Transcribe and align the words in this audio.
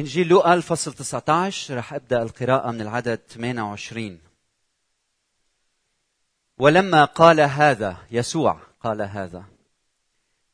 إنجيل 0.00 0.28
لوقا 0.28 0.54
الفصل 0.54 0.94
19 0.94 1.76
رح 1.76 1.94
أبدأ 1.94 2.22
القراءة 2.22 2.70
من 2.70 2.80
العدد 2.80 3.20
28 3.28 4.18
ولما 6.58 7.04
قال 7.04 7.40
هذا 7.40 7.96
يسوع 8.10 8.60
قال 8.80 9.02
هذا 9.02 9.44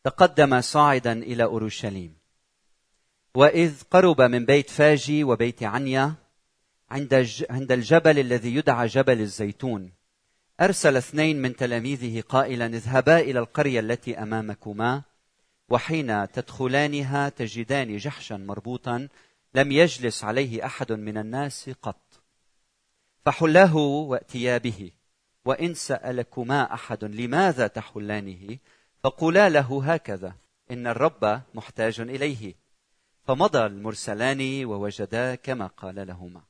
تقدم 0.04 0.61
صاعدا 0.61 1.12
إلى 1.12 1.45
أورشليم. 1.45 2.17
وإذ 3.35 3.83
قرب 3.90 4.21
من 4.21 4.45
بيت 4.45 4.71
فاجي 4.71 5.24
وبيت 5.24 5.63
عنيا 5.63 6.15
عند 6.90 7.28
عند 7.51 7.72
الجبل 7.72 8.19
الذي 8.19 8.54
يدعى 8.54 8.87
جبل 8.87 9.21
الزيتون 9.21 9.92
أرسل 10.60 10.97
اثنين 10.97 11.42
من 11.42 11.56
تلاميذه 11.56 12.21
قائلا 12.21 12.67
اذهبا 12.67 13.19
إلى 13.19 13.38
القرية 13.38 13.81
التي 13.81 14.22
أمامكما 14.22 15.03
وحين 15.69 16.33
تدخلانها 16.33 17.28
تجدان 17.28 17.97
جحشا 17.97 18.34
مربوطا 18.34 19.09
لم 19.55 19.73
يجلس 19.73 20.25
عليه 20.25 20.66
أحد 20.66 20.93
من 20.93 21.19
الناس 21.19 21.71
قط. 21.83 22.23
فحلاه 23.25 23.77
واتيا 23.77 24.59
به 24.59 24.91
وإن 25.45 25.75
سألكما 25.75 26.75
أحد 26.75 27.05
لماذا 27.05 27.66
تحلانه؟ 27.66 28.59
فقولا 29.02 29.48
له 29.48 29.93
هكذا 29.93 30.37
إن 30.71 30.87
الرب 30.87 31.43
محتاج 31.55 32.01
إليه. 32.01 32.55
فمضى 33.24 33.66
المرسلان 33.66 34.65
ووجدا 34.65 35.35
كما 35.35 35.66
قال 35.66 36.07
لهما. 36.07 36.43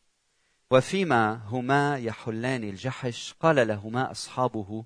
وفيما 0.71 1.35
هما 1.35 1.99
يحلان 1.99 2.65
الجحش؟ 2.65 3.35
قال 3.41 3.69
لهما 3.69 4.11
أصحابه 4.11 4.85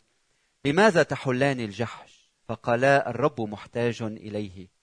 لماذا 0.65 1.02
تحلان 1.02 1.61
الجحش؟ 1.61 2.30
فقالا 2.49 3.11
الرب 3.11 3.41
محتاج 3.41 4.02
إليه. 4.02 4.80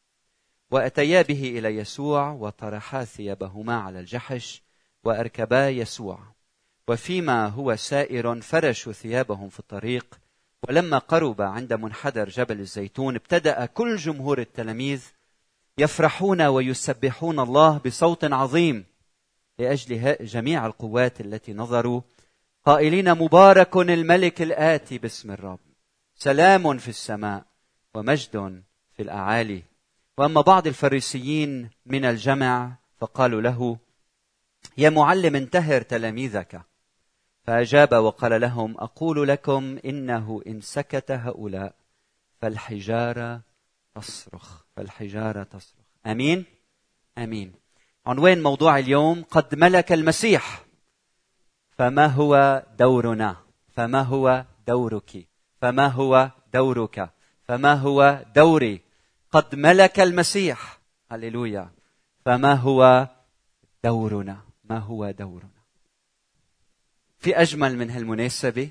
وأتيا 0.72 1.22
به 1.22 1.60
إلى 1.60 1.78
يسوع 1.78 2.32
وطرحا 2.32 3.04
ثيابهما 3.04 3.76
على 3.76 4.00
الجحش 4.00 4.62
وأركبا 5.04 5.70
يسوع. 5.70 6.20
وفيما 6.88 7.48
هو 7.48 7.76
سائر 7.76 8.42
فرشوا 8.42 8.94
ثيابهم 8.94 9.50
في 9.50 9.60
الطريق 9.60 10.20
ولما 10.70 10.98
قرب 10.98 11.42
عند 11.42 11.74
منحدر 11.74 12.30
جبل 12.30 12.60
الزيتون 12.60 13.16
ابتدأ 13.16 13.66
كل 13.66 13.96
جمهور 13.96 14.40
التلاميذ 14.40 15.04
يفرحون 15.78 16.42
ويسبحون 16.42 17.40
الله 17.40 17.78
بصوت 17.86 18.24
عظيم 18.24 18.86
لأجل 19.60 20.18
جميع 20.22 20.66
القوات 20.66 21.22
التي 21.22 21.54
نظروا. 21.54 22.02
قائلين 22.66 23.14
مبارك 23.14 23.78
الملك 23.78 24.42
الآتي 24.42 24.98
باسم 24.98 25.32
الرب. 25.32 25.60
سلام 26.16 26.78
في 26.78 26.88
السماء 26.88 27.46
ومجد 27.94 28.64
في 28.94 29.04
الأعالي. 29.04 29.64
وأما 30.18 30.42
بعض 30.42 30.68
الفريسيين 30.68 31.70
من 31.86 32.06
الجمع 32.06 32.76
فقالوا 33.00 33.42
له 33.42 33.78
يا 34.78 34.90
معلم 34.90 35.36
انتهر 35.36 35.82
تلاميذك. 35.82 36.62
فأجاب 37.44 37.94
وقال 37.94 38.42
لهم 38.42 38.78
أقول 38.78 39.28
لكم 39.28 39.78
إنه 39.86 40.42
إن 40.48 40.62
سكت 40.62 41.12
هؤلاء 41.12 41.76
فالحجارة 42.42 43.42
تصرخ 43.96 44.62
فالحجارة 44.76 45.44
تصرخ. 45.44 45.86
آمين؟ 46.06 46.46
آمين. 47.18 47.54
عنوان 48.06 48.44
موضوع 48.44 48.78
اليوم؟ 48.78 49.24
قد 49.32 49.56
ملك 49.56 49.92
المسيح. 49.92 50.66
فما 51.78 52.06
هو 52.08 52.64
دورنا؟ 52.80 53.36
فما 53.76 54.02
هو 54.02 54.46
دورك؟ 54.68 55.28
فما 55.62 55.88
هو 55.88 56.32
دورك؟ 56.54 57.10
فما 57.48 57.74
هو 57.74 58.26
دوري؟ 58.36 58.87
قد 59.32 59.56
ملك 59.56 60.00
المسيح. 60.00 60.80
هللويا. 61.12 61.70
فما 62.26 62.54
هو 62.54 63.08
دورنا؟ 63.84 64.42
ما 64.64 64.78
هو 64.78 65.12
دورنا؟ 65.12 65.58
في 67.20 67.36
أجمل 67.36 67.78
من 67.78 67.90
هالمناسبة 67.90 68.70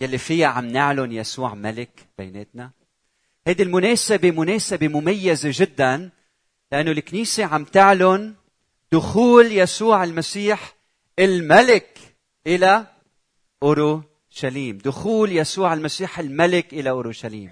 يلي 0.00 0.18
فيها 0.18 0.46
عم 0.46 0.66
نعلن 0.66 1.12
يسوع 1.12 1.54
ملك 1.54 2.08
بيناتنا. 2.18 2.70
هيدي 3.46 3.62
المناسبة 3.62 4.30
مناسبة 4.30 4.88
مميزة 4.88 5.50
جدا 5.52 6.10
لأنه 6.72 6.90
الكنيسة 6.90 7.44
عم 7.44 7.64
تعلن 7.64 8.34
دخول 8.92 9.52
يسوع 9.52 10.04
المسيح 10.04 10.76
الملك 11.18 11.98
إلى 12.46 12.86
أورشليم. 13.62 14.78
دخول 14.78 15.32
يسوع 15.32 15.74
المسيح 15.74 16.18
الملك 16.18 16.72
إلى 16.72 16.90
أورشليم. 16.90 17.50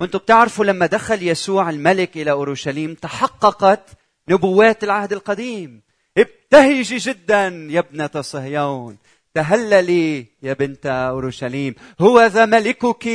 وأنتم 0.00 0.18
بتعرفوا 0.18 0.64
لما 0.64 0.86
دخل 0.86 1.22
يسوع 1.22 1.70
الملك 1.70 2.16
إلى 2.16 2.30
أورشليم 2.30 2.94
تحققت 2.94 3.90
نبوات 4.28 4.84
العهد 4.84 5.12
القديم. 5.12 5.82
ابتهجي 6.18 6.96
جدا 6.96 7.46
يا 7.70 7.80
ابنة 7.80 8.22
صهيون. 8.22 8.98
تهللي 9.34 10.26
يا 10.42 10.52
بنت 10.52 10.86
أورشليم. 10.86 11.74
هو 12.00 12.22
ذا 12.22 12.46
ملكك 12.46 13.06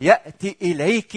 يأتي 0.00 0.56
إليك. 0.62 1.16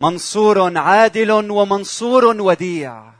منصور 0.00 0.78
عادل 0.78 1.30
ومنصور 1.30 2.24
وديع. 2.24 3.12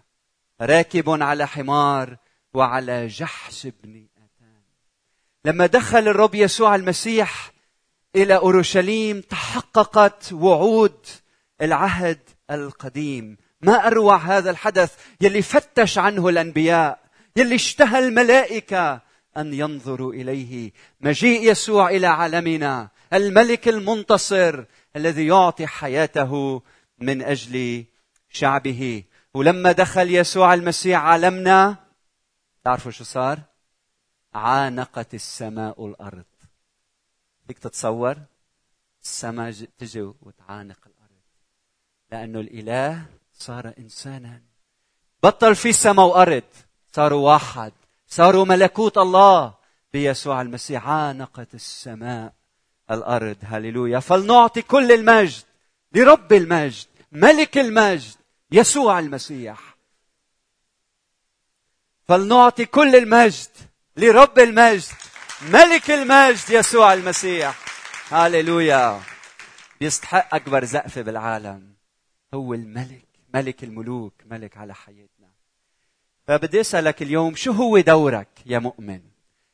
راكب 0.61 1.23
على 1.23 1.47
حمار 1.47 2.17
وعلى 2.55 3.07
جحش 3.07 3.67
ابن 3.67 4.07
اتان 4.17 4.63
لما 5.45 5.67
دخل 5.67 6.09
الرب 6.09 6.35
يسوع 6.35 6.75
المسيح 6.75 7.53
إلى 8.17 8.37
أورشليم 8.37 9.21
تحققت 9.21 10.33
وعود 10.33 11.07
العهد 11.63 12.21
القديم. 12.51 13.37
ما 13.63 13.87
أروع 13.87 14.17
هذا 14.17 14.51
الحدث 14.51 14.95
يلي 15.21 15.43
فتش 15.43 15.99
عنه 15.99 16.29
الأنبياء 16.29 16.99
يلي 17.37 17.55
اشتهى 17.55 17.99
الملائكة 17.99 19.01
أن 19.37 19.55
ينظروا 19.55 20.13
إليه. 20.13 20.73
مجيء 21.01 21.51
يسوع 21.51 21.91
إلى 21.91 22.07
عالمنا 22.07 22.89
الملك 23.13 23.69
المنتصر 23.69 24.65
الذي 24.97 25.27
يعطي 25.27 25.67
حياته 25.67 26.63
من 26.99 27.23
أجل 27.23 27.85
شعبه. 28.31 29.05
ولما 29.35 29.73
دخل 29.73 30.15
يسوع 30.15 30.55
المسيح 30.55 31.01
عالمنا 31.01 31.77
تعرفوا 32.65 32.91
شو 32.91 33.05
صار؟ 33.05 33.41
عانقت 34.35 35.15
السماء 35.15 35.87
الأرض. 35.87 36.25
فيك 37.49 37.59
تتصور 37.59 38.17
السماء 39.03 39.51
تجي 39.79 40.01
وتعانق 40.01 40.79
الأرض. 40.87 41.23
لأنه 42.13 42.41
الإله 42.41 43.05
صار 43.33 43.73
إنسانا. 43.79 44.43
بطل 45.23 45.57
في 45.57 45.73
سماء 45.73 46.07
وأرض. 46.07 46.43
صاروا 46.93 47.33
واحد. 47.33 47.73
صاروا 48.09 48.45
ملكوت 48.45 48.99
الله. 48.99 49.55
بيسوع 49.93 50.41
المسيح 50.43 50.89
عانقت 50.89 51.55
السماء 51.55 52.33
الأرض. 52.91 53.37
هللويا. 53.43 54.01
فلنعطي 54.01 54.63
كل 54.63 54.93
المجد. 54.93 55.45
لرب 55.93 56.33
المجد. 56.33 56.87
ملك 57.13 57.59
المجد. 57.59 58.17
يسوع 58.51 58.99
المسيح. 58.99 59.77
فلنعطي 62.09 62.65
كل 62.65 62.97
المجد. 62.97 63.51
لرب 63.97 64.39
المجد. 64.39 65.08
ملك 65.43 65.91
المجد 65.91 66.51
يسوع 66.51 66.93
المسيح. 66.93 67.55
هاليلويا 68.11 69.01
بيستحق 69.81 70.35
أكبر 70.35 70.65
زقفه 70.65 71.03
بالعالم. 71.03 71.75
هو 72.35 72.55
الملك 72.55 73.05
ملك 73.35 73.65
الملوك 73.65 74.13
ملك 74.31 74.57
على 74.57 74.75
حياتنا. 74.75 75.29
فبدي 76.27 76.61
أسألك 76.61 77.03
اليوم 77.03 77.35
شو 77.35 77.53
هو 77.53 77.79
دورك 77.79 78.29
يا 78.47 78.59
مؤمن؟ 78.59 79.01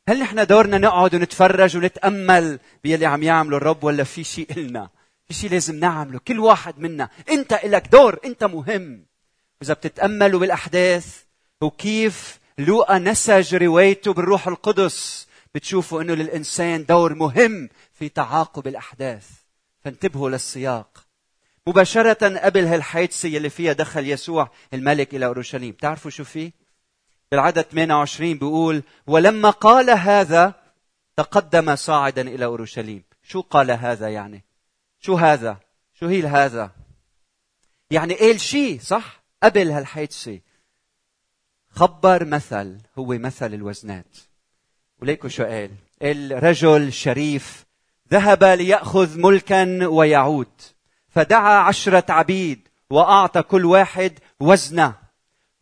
هل 0.08 0.20
نحن 0.20 0.46
دورنا 0.46 0.78
نقعد 0.78 1.14
ونتفرج 1.14 1.76
ونتأمل 1.76 2.58
باللي 2.84 3.06
عم 3.06 3.22
يعمله 3.22 3.56
الرب 3.56 3.84
ولا 3.84 4.04
في 4.04 4.24
شيء 4.24 4.46
إلنا؟ 4.56 4.88
في 5.28 5.34
شيء 5.34 5.50
لازم 5.50 5.78
نعمله. 5.78 6.18
كل 6.18 6.40
واحد 6.40 6.78
منا. 6.78 7.08
أنت 7.30 7.52
إلك 7.52 7.88
دور. 7.88 8.18
أنت 8.24 8.44
مهم. 8.44 9.06
اذا 9.62 9.74
بتتاملوا 9.74 10.40
بالأحداث 10.40 11.22
وكيف 11.60 12.38
لوقا 12.58 12.98
نسج 12.98 13.54
روايته 13.54 14.12
بالروح 14.12 14.48
القدس 14.48 15.26
بتشوفوا 15.54 16.02
إنه 16.02 16.14
للإنسان 16.14 16.84
دور 16.84 17.14
مهم 17.14 17.68
في 17.92 18.08
تعاقب 18.08 18.66
الأحداث 18.66 19.30
فانتبهوا 19.80 20.30
للسياق 20.30 21.06
مباشرة 21.66 22.38
قبل 22.38 22.64
هالحادثة 22.66 23.36
اللي 23.36 23.50
فيها 23.50 23.72
دخل 23.72 24.08
يسوع 24.08 24.50
الملك 24.74 25.14
إلى 25.14 25.26
أورشليم 25.26 25.72
تعرفوا 25.72 26.10
شو 26.10 26.24
فيه؟ 26.24 26.52
بالعدد 27.30 27.62
28 27.62 28.34
بيقول 28.34 28.82
ولما 29.06 29.50
قال 29.50 29.90
هذا 29.90 30.54
تقدم 31.16 31.76
صاعدا 31.76 32.22
إلى 32.22 32.44
أورشليم 32.44 33.02
شو 33.22 33.40
قال 33.40 33.70
هذا 33.70 34.08
يعني؟ 34.08 34.44
شو 35.00 35.14
هذا؟ 35.14 35.60
شو 35.94 36.06
هي 36.06 36.22
هذا؟ 36.22 36.70
يعني 37.90 38.14
قال 38.14 38.40
شيء 38.40 38.80
صح؟ 38.80 39.24
قبل 39.42 39.70
هالحادثة 39.70 40.40
خبر 41.70 42.24
مثل 42.24 42.78
هو 42.98 43.06
مثل 43.06 43.54
الوزنات 43.54 44.16
وليكوا 45.04 45.28
شو 45.28 45.44
قال 45.44 45.70
الرجل 46.02 46.92
شريف 46.92 47.64
ذهب 48.12 48.44
ليأخذ 48.44 49.18
ملكا 49.18 49.86
ويعود 49.86 50.48
فدعا 51.08 51.58
عشرة 51.58 52.12
عبيد 52.12 52.68
وأعطى 52.90 53.42
كل 53.42 53.64
واحد 53.64 54.18
وزنة 54.40 54.94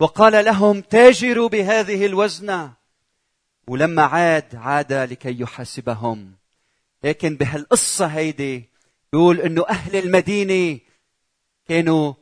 وقال 0.00 0.44
لهم 0.44 0.80
تاجروا 0.80 1.48
بهذه 1.48 2.06
الوزنة. 2.06 2.72
ولما 3.66 4.02
عاد 4.02 4.54
عاد 4.54 4.92
لكي 4.92 5.40
يحاسبهم. 5.40 6.32
لكن 7.04 7.36
بهالقصة 7.36 8.06
هيدي 8.06 8.68
بيقول 9.12 9.40
إنه 9.40 9.64
أهل 9.68 9.96
المدينة 9.96 10.80
كانوا 11.68 12.14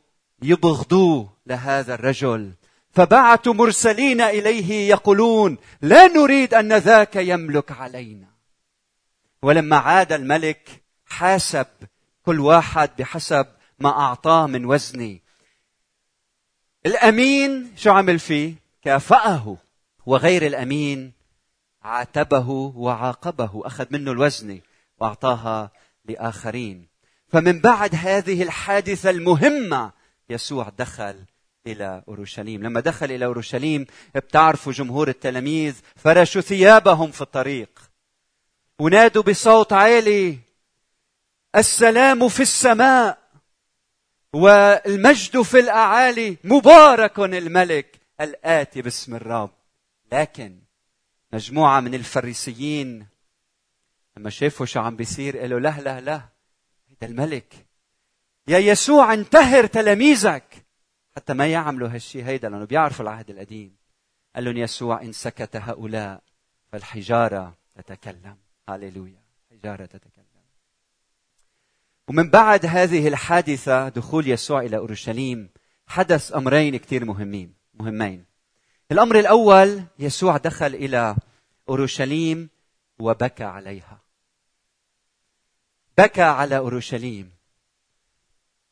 يبغضوه 0.43 1.33
لهذا 1.45 1.93
الرجل. 1.93 2.51
فبعثوا 2.93 3.53
مرسلين 3.53 4.21
إليه 4.21 4.89
يقولون 4.89 5.57
لا 5.81 6.07
نريد 6.07 6.53
أن 6.53 6.73
ذاك 6.73 7.15
يملك 7.15 7.71
علينا. 7.71 8.27
ولما 9.41 9.77
عاد 9.77 10.13
الملك 10.13 10.83
حاسب 11.05 11.67
كل 12.25 12.39
واحد 12.39 12.89
بحسب 12.99 13.47
ما 13.79 13.89
أعطاه 13.89 14.47
من 14.47 14.65
وزنه. 14.65 15.19
الأمين 16.85 17.71
شو 17.75 17.91
عمل 17.91 18.19
فيه؟ 18.19 18.53
كافأه 18.81 19.57
وغير 20.05 20.45
الأمين 20.45 21.13
عاتبه 21.81 22.49
وعاقبه 22.75 23.61
أخذ 23.65 23.85
منه 23.91 24.11
الوزنه 24.11 24.59
وأعطاها 24.99 25.71
لآخرين. 26.05 26.87
فمن 27.27 27.59
بعد 27.59 27.95
هذه 27.95 28.43
الحادثة 28.43 29.09
المهمة 29.09 29.91
يسوع 30.29 30.69
دخل 30.77 31.25
إلى 31.67 32.03
أورشليم. 32.07 32.63
لما 32.63 32.79
دخل 32.79 33.11
إلى 33.11 33.25
أورشليم 33.25 33.85
بتعرفوا 34.15 34.73
جمهور 34.73 35.07
التلاميذ 35.07 35.75
فرشوا 35.95 36.41
ثيابهم 36.41 37.11
في 37.11 37.21
الطريق. 37.21 37.91
ونادوا 38.79 39.23
بصوت 39.23 39.73
عالي 39.73 40.39
السلام 41.55 42.29
في 42.29 42.39
السماء 42.39 43.21
والمجد 44.33 45.41
في 45.41 45.59
الأعالي 45.59 46.37
مبارك 46.43 47.19
الملك 47.19 48.01
الآتي 48.21 48.81
باسم 48.81 49.15
الرب. 49.15 49.51
لكن 50.11 50.61
مجموعة 51.33 51.79
من 51.79 51.93
الفريسيين 51.93 53.07
لما 54.17 54.29
شافوا 54.29 54.65
شو 54.65 54.79
عم 54.79 54.95
بيصير 54.95 55.37
قالوا 55.37 55.59
لا 55.59 55.79
لا 55.81 56.01
لا 56.01 56.21
هيدا 56.89 57.07
الملك. 57.07 57.65
يا 58.47 58.57
يسوع 58.57 59.13
انتهر 59.13 59.65
تلاميذك. 59.65 60.60
حتى 61.15 61.33
ما 61.33 61.47
يعملوا 61.47 61.89
هالشيء 61.89 62.25
هيدا 62.25 62.49
لأنه 62.49 62.65
بيعرفوا 62.65 63.05
العهد 63.05 63.29
القديم. 63.29 63.75
قال 64.35 64.45
لهم 64.45 64.57
يسوع 64.57 65.01
إن 65.01 65.11
سكت 65.11 65.55
هؤلاء 65.55 66.23
فالحجارة 66.71 67.57
تتكلم. 67.75 68.37
هاليلويا 68.69 69.21
حجاره 69.51 69.85
تتكلم. 69.85 70.25
ومن 72.07 72.29
بعد 72.29 72.65
هذه 72.65 73.07
الحادثة 73.07 73.89
دخول 73.89 74.27
يسوع 74.27 74.61
إلى 74.61 74.77
أورشليم 74.77 75.49
حدث 75.87 76.35
أمرين 76.35 76.77
كثير 76.77 77.05
مهمين 77.05 77.53
مهمين. 77.73 78.25
الأمر 78.91 79.19
الأول 79.19 79.83
يسوع 79.99 80.37
دخل 80.37 80.75
إلى 80.75 81.15
أورشليم 81.69 82.49
وبكى 82.99 83.43
عليها. 83.43 84.01
بكى 85.97 86.21
على 86.21 86.57
أورشليم. 86.57 87.31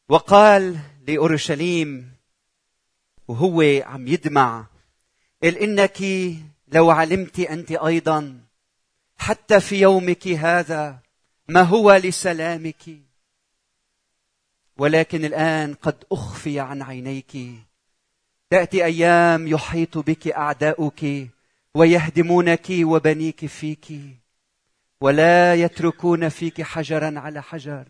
وقال 0.09 0.80
لأورشليم 1.07 2.19
وهو 3.29 3.61
عم 3.85 4.07
يدمع. 4.07 4.65
قال 5.43 5.57
إنك 5.57 6.01
لو 6.67 6.91
علمت 6.91 7.39
أنت 7.39 7.71
أيضا 7.71 8.39
حتى 9.17 9.59
في 9.59 9.81
يومك 9.81 10.27
هذا 10.27 10.99
ما 11.47 11.61
هو 11.61 11.93
لسلامك. 11.95 12.83
ولكن 14.77 15.25
الآن 15.25 15.73
قد 15.73 16.03
أخفي 16.11 16.59
عن 16.59 16.81
عينيك. 16.81 17.37
تأتي 18.49 18.85
أيام 18.85 19.47
يحيط 19.47 19.97
بك 19.97 20.27
أعداؤك 20.27 21.29
ويهدمونك 21.73 22.67
وبنيك 22.69 23.45
فيك. 23.45 23.87
ولا 25.01 25.55
يتركون 25.55 26.29
فيك 26.29 26.61
حجرا 26.61 27.19
على 27.19 27.43
حجر 27.43 27.87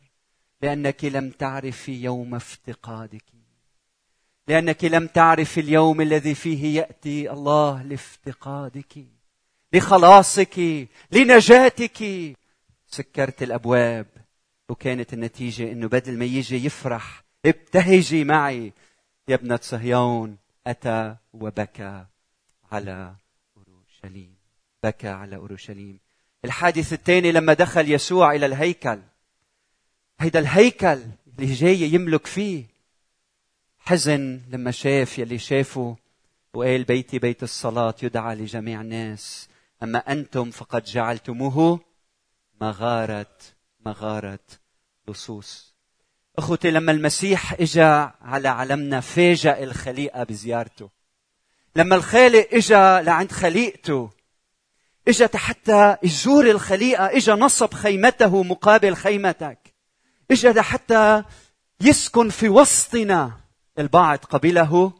لأنك 0.62 1.06
لم 1.06 1.30
تعرفي 1.30 2.04
يوم 2.04 2.36
افتقادك. 2.36 3.39
لأنك 4.50 4.84
لم 4.84 5.08
تعرف 5.08 5.58
اليوم 5.58 6.02
الذي 6.02 6.36
فيه 6.36 6.80
يأتي 6.80 7.32
الله 7.32 7.84
لافتقادك 7.84 9.06
لخلاصك 9.74 10.88
لنجاتك. 11.12 12.04
سكرت 12.88 13.44
الأبواب 13.44 14.06
وكانت 14.70 15.14
النتيجة 15.14 15.72
إنه 15.72 15.88
بدل 15.88 16.18
ما 16.18 16.26
يجي 16.26 16.66
يفرح 16.66 17.24
ابتهجي 17.46 18.24
معي. 18.24 18.74
يا 19.28 19.36
ابنة 19.36 19.60
صهيون 19.62 20.38
أتى 20.68 21.16
وبكى 21.34 22.06
على 22.72 23.16
أورشليم. 23.58 24.36
بكى 24.84 25.08
على 25.08 25.36
أورشليم. 25.36 26.00
الحادث 26.46 26.94
الثاني 26.94 27.32
لما 27.32 27.54
دخل 27.54 27.92
يسوع 27.92 28.36
إلى 28.36 28.46
الهيكل. 28.46 29.00
هيدا 30.20 30.40
الهيكل 30.40 31.00
اللي 31.28 31.54
جاي 31.54 31.82
يملك 31.82 32.28
فيه. 32.28 32.66
حزن 33.80 34.42
لما 34.50 34.72
شاف 34.72 35.20
يلي 35.20 35.38
شافه 35.38 35.96
وقال 36.54 36.84
بيتي 36.84 37.20
بيت 37.20 37.44
الصلاة 37.44 37.96
يدعى 38.04 38.36
لجميع 38.36 38.82
الناس. 38.82 39.50
أما 39.84 40.00
أنتم 40.00 40.52
فقد 40.52 40.84
جعلتموه 40.84 41.80
مغارة 42.62 43.38
مغارة 43.86 44.40
لصوص. 45.08 45.76
أخوتي 46.38 46.72
لما 46.72 46.92
المسيح 46.92 47.54
إجا 47.54 48.12
على 48.22 48.48
علمنا 48.48 49.00
فاجأ 49.00 49.64
الخليقة 49.64 50.24
بزيارته. 50.24 50.90
لما 51.76 51.96
الخالق 51.96 52.48
إجا 52.54 53.02
لعند 53.02 53.32
خليقته 53.32 54.10
إجا 55.08 55.30
حتى 55.36 55.98
يزور 56.04 56.50
الخليقة 56.50 57.06
إجا 57.18 57.36
نصب 57.36 57.74
خيمته 57.74 58.44
مقابل 58.44 58.96
خيمتك 58.96 59.74
إجا 60.32 60.52
لحتى 60.52 61.24
يسكن 61.82 62.30
في 62.30 62.50
وسطنا. 62.50 63.49
البعض 63.80 64.18
قبله 64.18 64.94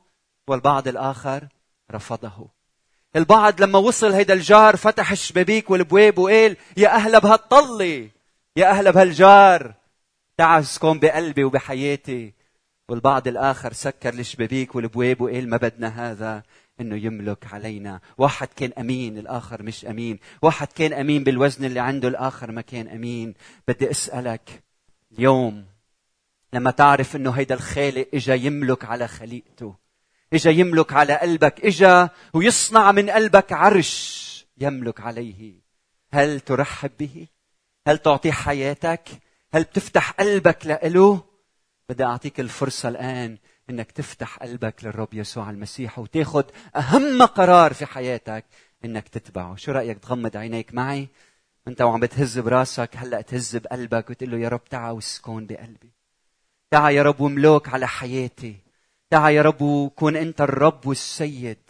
والبعض 0.48 0.88
الآخر 0.88 1.48
رفضه. 1.92 2.48
البعض 3.16 3.62
لما 3.62 3.80
وصل 3.80 4.12
هيدا 4.12 4.34
الجار 4.34 4.76
فتح 4.76 5.12
الشبابيك 5.12 5.70
والبواب 5.70 6.18
وقال 6.18 6.58
يا 6.78 6.96
أهلا 6.96 7.20
بهالطلة 7.20 8.10
يا 8.56 8.70
أهلا 8.70 8.92
بهالجار 8.92 9.74
اسكن 10.40 11.00
بقلبي 11.00 11.44
وبحياتي. 11.44 12.34
والبعض 12.90 13.28
الآخر 13.28 13.74
سكر 13.74 14.14
الشبابيك 14.14 14.76
والبواب 14.76 15.22
وقال 15.22 15.50
ما 15.50 15.58
بدنا 15.58 16.12
هذا 16.12 16.44
إنه 16.82 16.96
يملك 16.96 17.54
علينا. 17.54 18.00
واحد 18.18 18.48
كان 18.56 18.72
أمين 18.78 19.18
الآخر 19.18 19.64
مش 19.64 19.86
أمين. 19.86 20.20
واحد 20.42 20.68
كان 20.68 20.94
أمين 20.94 21.24
بالوزن 21.24 21.66
اللي 21.66 21.80
عنده 21.80 22.08
الآخر 22.08 22.52
ما 22.52 22.62
كان 22.62 22.88
أمين. 22.88 23.34
بدي 23.68 23.92
أسألك 23.92 24.64
اليوم 25.12 25.66
لما 26.54 26.72
تعرف 26.72 27.16
إنه 27.16 27.32
هيدا 27.32 27.56
الخالق 27.56 28.08
إجا 28.14 28.36
يملك 28.36 28.86
على 28.86 29.08
خليقته. 29.08 29.76
إجا 30.34 30.52
يملك 30.52 30.94
على 30.94 31.14
قلبك. 31.14 31.66
إجا 31.66 32.10
ويصنع 32.34 32.92
من 32.92 33.10
قلبك 33.10 33.54
عرش 33.54 34.30
يملك 34.58 35.02
عليه. 35.02 35.54
هل 36.12 36.40
ترحب 36.40 36.92
به؟ 37.00 37.28
هل 37.88 37.98
تعطيه 37.98 38.32
حياتك؟ 38.32 39.10
هل 39.54 39.64
بتفتح 39.64 40.12
قلبك 40.12 40.66
لإله؟ 40.66 41.24
بدي 41.90 42.04
أعطيك 42.04 42.40
الفرصة 42.40 42.90
الآن 42.90 43.38
إنك 43.70 43.92
تفتح 43.92 44.38
قلبك 44.38 44.84
للرب 44.84 45.14
يسوع 45.14 45.50
المسيح 45.50 46.00
وتاخذ 46.00 46.44
أهم 46.76 47.24
قرار 47.24 47.74
في 47.74 47.86
حياتك 47.86 48.46
إنك 48.86 49.08
تتبعه. 49.08 49.56
شو 49.56 49.72
رأيك 49.72 50.00
تغمض 50.00 50.38
عينيك 50.38 50.74
معي؟ 50.74 51.08
أنت 51.68 51.82
وعم 51.82 52.00
بتهز 52.00 52.40
براسك 52.40 52.90
هلأ 52.96 53.22
تهز 53.22 53.56
بقلبك 53.56 54.10
وتقول 54.10 54.32
له 54.32 54.38
يا 54.38 54.50
رب 54.50 54.64
تعا 54.64 54.92
واسكن 54.92 55.46
بقلبي. 55.46 55.99
تعا 56.72 56.90
يا 56.90 57.04
رب 57.04 57.22
وملوك 57.22 57.70
على 57.70 57.88
حياتي. 57.88 58.56
تعا 59.10 59.30
يا 59.30 59.42
رب 59.42 59.62
وكون 59.62 60.16
انت 60.16 60.42
الرب 60.42 60.88
والسيد. 60.88 61.70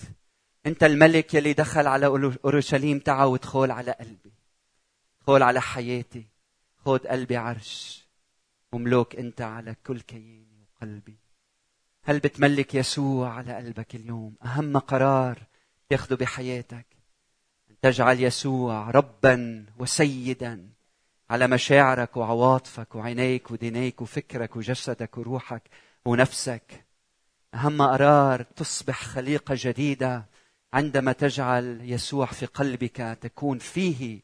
انت 0.66 0.84
الملك 0.84 1.34
يلي 1.34 1.54
دخل 1.54 1.88
على 1.88 2.06
أورشليم 2.46 3.00
تعا 3.00 3.26
وادخل 3.26 3.72
على 3.72 3.92
قلبي. 3.92 4.32
ادخل 5.22 5.44
على 5.44 5.62
حياتي. 5.62 6.26
خذ 6.78 7.08
قلبي 7.08 7.38
عرش. 7.38 8.06
وملوك 8.72 9.16
انت 9.16 9.42
على 9.42 9.76
كل 9.86 10.02
كياني 10.02 10.68
وقلبي. 10.76 11.18
هل 12.04 12.20
بتملك 12.20 12.76
يسوع 12.76 13.34
على 13.34 13.56
قلبك 13.56 13.96
اليوم؟ 13.96 14.36
أهم 14.46 14.78
قرار 14.78 15.40
تاخده 15.90 16.16
بحياتك. 16.16 16.86
أن 17.70 17.76
تجعل 17.82 18.20
يسوع 18.20 18.90
ربا 18.90 19.66
وسيدا. 19.80 20.70
على 21.30 21.48
مشاعرك 21.48 22.18
وعواطفك 22.18 22.96
وعينيك 22.96 23.52
ودينيك 23.52 24.02
وفكرك 24.02 24.56
وجسدك 24.56 25.18
وروحك 25.18 25.64
ونفسك. 26.06 26.86
أهم 27.54 27.82
قرار 27.82 28.44
تصبح 28.44 29.04
خليقة 29.04 29.56
جديدة 29.58 30.26
عندما 30.74 31.12
تجعل 31.12 31.80
يسوع 31.84 32.26
في 32.26 32.46
قلبك 32.46 33.18
تكون 33.22 33.58
فيه 33.58 34.20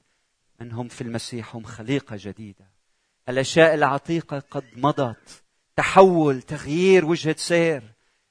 انهم 0.62 0.88
في 0.88 1.02
المسيح 1.02 1.56
هم 1.56 1.64
خليقة 1.64 2.18
جديدة. 2.20 2.66
الأشياء 3.30 3.74
العتيقة 3.74 4.40
قد 4.40 4.66
مضت. 4.76 5.44
تحول 5.76 6.42
تغيير 6.42 7.06
وجهة 7.06 7.36
سير. 7.38 7.84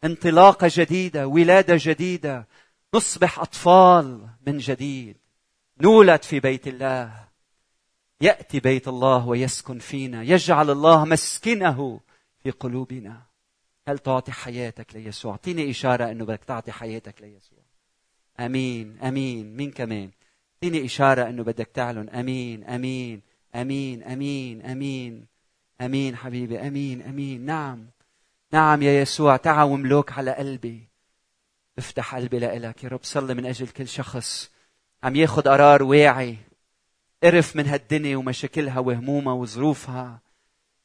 انطلاقة 0.04 0.70
جديدة 0.70 1.26
ولادة 1.26 1.76
جديدة. 1.78 2.46
نصبح 2.94 3.38
أطفال 3.38 4.28
من 4.46 4.58
جديد. 4.58 5.16
نولد 5.80 6.22
في 6.22 6.40
بيت 6.40 6.68
الله. 6.68 7.24
يأتي 8.24 8.60
بيت 8.60 8.88
الله 8.88 9.28
ويسكن 9.28 9.78
فينا 9.78 10.22
يجعل 10.22 10.70
الله 10.70 11.04
مسكنه 11.04 12.00
في 12.42 12.50
قلوبنا. 12.50 13.22
هل 13.88 13.98
تعطي 13.98 14.32
حياتك 14.32 14.94
ليسوع؟ 14.94 15.32
أعطيني 15.32 15.70
إشارة 15.70 16.10
إنه 16.10 16.24
بدك 16.24 16.44
تعطي 16.44 16.72
حياتك 16.72 17.22
ليسوع. 17.22 17.58
آمين 18.40 18.98
آمين. 19.02 19.56
مين 19.56 19.70
كمان؟ 19.70 20.10
أعطيني 20.54 20.84
إشارة 20.84 21.28
إنه 21.28 21.42
بدك 21.42 21.66
تعلن. 21.74 22.08
آمين 22.08 22.64
آمين 22.64 23.22
آمين 23.54 24.02
آمين 24.02 24.62
آمين. 24.62 25.26
آمين 25.80 26.16
حبيبي 26.16 26.60
آمين 26.60 27.02
آمين. 27.02 27.46
نعم 27.46 27.86
نعم 28.52 28.82
يا 28.82 29.00
يسوع 29.00 29.36
تعا 29.36 29.64
واملك 29.64 30.12
على 30.12 30.30
قلبي. 30.30 30.88
افتح 31.78 32.14
قلبي 32.14 32.38
لإلك 32.38 32.84
يا 32.84 32.88
رب. 32.88 33.00
صلي 33.02 33.34
من 33.34 33.46
أجل 33.46 33.68
كل 33.68 33.88
شخص. 33.88 34.50
عم 35.02 35.16
ياخد 35.16 35.48
قرار 35.48 35.82
واعي. 35.82 36.36
قرف 37.24 37.56
من 37.56 37.66
هالدنيا 37.66 38.16
ومشاكلها 38.16 38.78
وهمومها 38.78 39.32
وظروفها. 39.32 40.20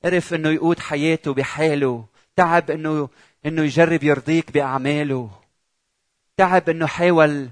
قرف 0.06 0.34
إنه 0.34 0.50
يقود 0.50 0.80
حياته 0.80 1.34
بحاله. 1.34 2.06
تعب 2.36 2.72
انه 2.72 3.10
إنه 3.46 3.62
يجرب 3.64 4.04
يرضيك 4.04 4.52
بأعماله. 4.52 5.42
تعب 6.38 6.70
إنه 6.70 6.88
حاول 6.88 7.50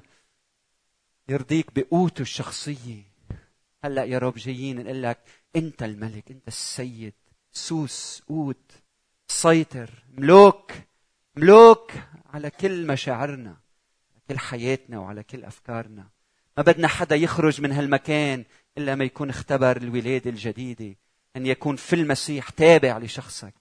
يرضيك 1.29 1.65
بقوته 1.75 2.21
الشخصية. 2.21 3.01
هلأ 3.83 4.03
يا 4.03 4.17
رب 4.17 4.35
جايين 4.35 4.83
نقول 4.83 5.03
لك 5.03 5.19
أنت 5.55 5.83
الملك 5.83 6.31
أنت 6.31 6.47
السيد. 6.47 7.13
سوس 7.51 8.23
قوت 8.29 8.71
سيطر 9.27 9.89
ملوك 10.17 10.71
ملوك 11.35 11.91
على 12.33 12.49
كل 12.49 12.87
مشاعرنا 12.87 13.49
على 13.49 14.21
كل 14.29 14.39
حياتنا 14.39 14.99
وعلى 14.99 15.23
كل 15.23 15.45
أفكارنا. 15.45 16.07
ما 16.57 16.63
بدنا 16.63 16.87
حدا 16.87 17.15
يخرج 17.15 17.61
من 17.61 17.71
هالمكان 17.71 18.45
إلا 18.77 18.95
ما 18.95 19.03
يكون 19.03 19.29
اختبر 19.29 19.77
الولادة 19.77 20.29
الجديدة 20.29 20.95
أن 21.35 21.45
يكون 21.45 21.75
في 21.75 21.95
المسيح 21.95 22.49
تابع 22.49 22.97
لشخصك 22.97 23.53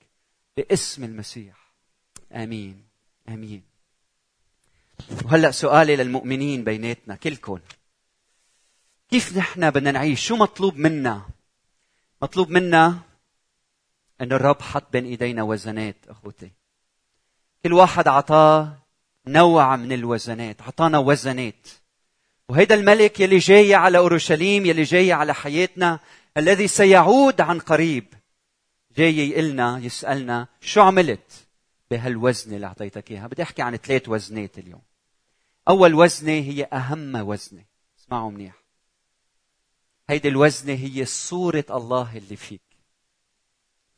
باسم 0.56 1.04
المسيح. 1.04 1.72
آمين. 2.32 2.84
آمين. 3.28 3.62
وهلأ 5.24 5.50
سؤالي 5.50 5.96
للمؤمنين 5.96 6.64
بيناتنا 6.64 7.16
كلكم 7.16 7.58
كيف 9.10 9.36
نحن 9.38 9.70
بدنا 9.70 9.90
نعيش؟ 9.90 10.26
شو 10.26 10.36
مطلوب 10.36 10.76
منا؟ 10.76 11.22
مطلوب 12.22 12.50
منا 12.50 13.00
أن 14.20 14.32
الرب 14.32 14.62
حط 14.62 14.92
بين 14.92 15.04
إيدينا 15.04 15.42
وزنات 15.42 15.96
أخوتي. 16.08 16.50
كل 17.62 17.72
واحد 17.72 18.08
عطاه 18.08 18.76
نوع 19.26 19.76
من 19.76 19.92
الوزنات 19.92 20.62
عطانا 20.62 20.98
وزنات. 20.98 21.68
وهيدا 22.48 22.74
الملك 22.74 23.20
يلي 23.20 23.38
جاي 23.38 23.74
على 23.74 23.98
أورشليم 23.98 24.66
يلي 24.66 24.82
جاي 24.82 25.12
على 25.12 25.34
حياتنا 25.34 26.00
الذي 26.36 26.68
سيعود 26.68 27.40
عن 27.40 27.58
قريب. 27.58 28.14
جاي 28.96 29.30
يقلنا 29.30 29.78
يسألنا 29.78 30.48
شو 30.60 30.80
عملت 30.80 31.46
بهالوزنة 31.90 32.56
اللي 32.56 32.66
أعطيتك 32.66 33.10
إياها؟ 33.10 33.26
بدي 33.26 33.42
أحكي 33.42 33.62
عن 33.62 33.76
ثلاث 33.76 34.08
وزنات 34.08 34.58
اليوم. 34.58 34.82
أول 35.68 35.94
وزنة 35.94 36.32
هي 36.32 36.64
أهم 36.64 37.16
وزنة. 37.16 37.64
اسمعوا 37.98 38.30
منيح. 38.30 38.54
هيدي 40.08 40.28
الوزنة 40.28 40.72
هي 40.72 41.04
صورة 41.04 41.64
الله 41.70 42.16
اللي 42.16 42.36
فيك. 42.36 42.62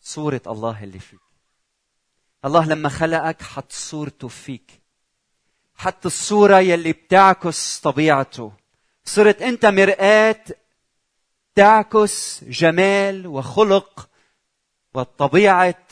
صورة 0.01 0.43
الله 0.47 0.85
اللي 0.85 0.99
فيك. 0.99 1.21
الله 2.45 2.67
لما 2.67 2.89
خلقك 2.89 3.43
حط 3.43 3.73
صورته 3.73 4.29
فيك. 4.29 4.83
حط 5.79 6.07
الصورة 6.07 6.59
يلي 6.59 6.93
بتعكس 6.93 7.81
طبيعته. 7.81 8.53
صرت 9.05 9.43
أنت 9.43 9.67
مرآة 9.67 10.45
تعكس 11.55 12.45
جمال 12.45 13.27
وخلق 13.27 14.09
وطبيعة 14.95 15.87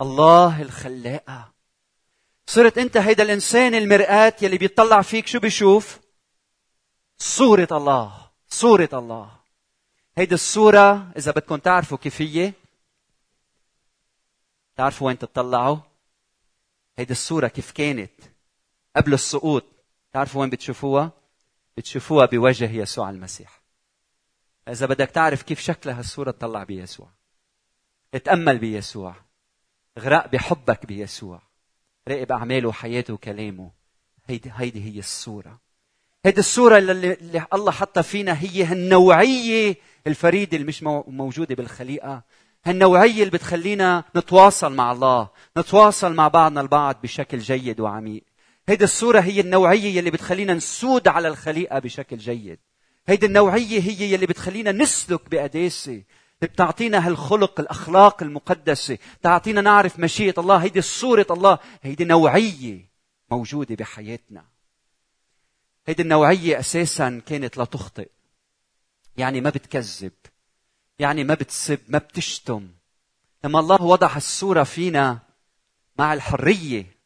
الله 0.00 0.62
الخلاقة. 0.62 1.52
صرت 2.46 2.78
أنت 2.78 2.96
هيدا 2.96 3.22
الإنسان 3.22 3.74
المرآة 3.74 4.34
يلي 4.42 4.58
بيطلع 4.58 5.02
فيك 5.02 5.26
شو 5.26 5.38
بيشوف؟ 5.38 6.00
صورة 7.18 7.68
الله. 7.72 8.30
صورة 8.48 8.88
الله. 8.92 9.30
هيدي 10.18 10.34
الصورة 10.34 11.12
إذا 11.16 11.32
بدكم 11.32 11.56
تعرفوا 11.56 11.98
كيف 11.98 12.22
هي 12.22 12.52
تعرفوا 14.76 15.06
وين 15.06 15.18
تطلعوا؟ 15.18 15.76
هيدي 16.98 17.12
الصورة 17.12 17.48
كيف 17.48 17.70
كانت؟ 17.70 18.12
قبل 18.96 19.14
السقوط. 19.14 19.64
تعرفوا 20.12 20.40
وين 20.40 20.50
بتشوفوها؟ 20.50 21.12
بتشوفوها 21.76 22.26
بوجه 22.26 22.70
يسوع 22.70 23.10
المسيح. 23.10 23.60
إذا 24.68 24.86
بدك 24.86 25.10
تعرف 25.10 25.42
كيف 25.42 25.60
شكلها 25.60 25.98
هالصورة 25.98 26.30
تطلع 26.30 26.62
بيسوع. 26.64 27.08
اتأمل 28.14 28.58
بيسوع. 28.58 29.14
غرق 29.98 30.26
بحبك 30.26 30.86
بيسوع. 30.86 31.42
راقب 32.08 32.32
أعماله 32.32 32.68
وحياته 32.68 33.14
وكلامه. 33.14 33.70
هيدي 34.26 34.52
هيدي 34.54 34.84
هي 34.84 34.98
الصورة. 34.98 35.60
هيدي 36.24 36.40
الصورة 36.40 36.78
اللي, 36.78 37.12
اللي 37.12 37.46
الله 37.54 37.72
حطها 37.72 38.02
فينا 38.02 38.40
هي 38.40 38.72
النوعية 38.72 39.76
الفريدة 40.06 40.56
اللي 40.56 40.66
مش 40.66 40.82
موجودة 40.82 41.54
بالخليقة. 41.54 42.22
هالنوعية 42.64 43.20
اللي 43.20 43.30
بتخلينا 43.30 44.04
نتواصل 44.16 44.74
مع 44.74 44.92
الله 44.92 45.28
نتواصل 45.58 46.14
مع 46.14 46.28
بعضنا 46.28 46.60
البعض 46.60 46.96
بشكل 47.02 47.38
جيد 47.38 47.80
وعميق. 47.80 48.24
هيدي 48.70 48.84
الصورة 48.84 49.20
هي 49.20 49.40
النوعية 49.40 49.98
اللي 49.98 50.10
بتخلينا 50.10 50.54
نسود 50.54 51.08
على 51.08 51.28
الخليقة 51.28 51.78
بشكل 51.78 52.16
جيد. 52.16 52.58
هيدي 53.06 53.26
النوعية 53.26 53.80
هي 53.80 54.14
اللي 54.14 54.26
بتخلينا 54.26 54.72
نسلك 54.72 55.30
بقداسة. 55.30 56.02
بتعطينا 56.42 57.06
هالخلق 57.06 57.60
الأخلاق 57.60 58.22
المقدسة. 58.22 58.98
تعطينا 59.22 59.60
نعرف 59.60 59.98
مشيئة 59.98 60.34
الله. 60.40 60.56
هيدي 60.56 60.80
صورة 60.80 61.26
الله. 61.30 61.58
هيدي 61.82 62.04
نوعية 62.04 62.90
موجودة 63.30 63.74
بحياتنا. 63.74 64.44
هيدي 65.86 66.02
النوعية 66.02 66.58
أساسا 66.60 67.22
كانت 67.26 67.56
لا 67.56 67.64
تخطئ. 67.64 68.08
يعني 69.16 69.40
ما 69.40 69.50
بتكذب. 69.50 70.12
يعني 70.98 71.24
ما 71.24 71.34
بتسب. 71.34 71.78
ما 71.88 71.98
بتشتم. 71.98 72.68
لما 73.44 73.60
الله 73.60 73.82
وضع 73.82 74.16
الصورة 74.16 74.62
فينا 74.62 75.18
مع 75.98 76.14
الحرية 76.14 76.99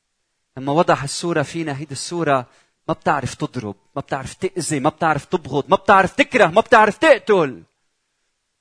لما 0.56 0.72
وضع 0.72 1.04
الصورة 1.04 1.42
فينا 1.42 1.78
هيدي 1.78 1.92
الصورة 1.92 2.46
ما 2.88 2.94
بتعرف 2.94 3.34
تضرب 3.34 3.76
ما 3.96 4.02
بتعرف 4.02 4.34
تأذي 4.34 4.80
ما 4.80 4.90
بتعرف 4.90 5.24
تبغض 5.24 5.64
ما 5.68 5.76
بتعرف 5.76 6.16
تكره 6.16 6.46
ما 6.46 6.60
بتعرف 6.60 6.98
تقتل. 6.98 7.62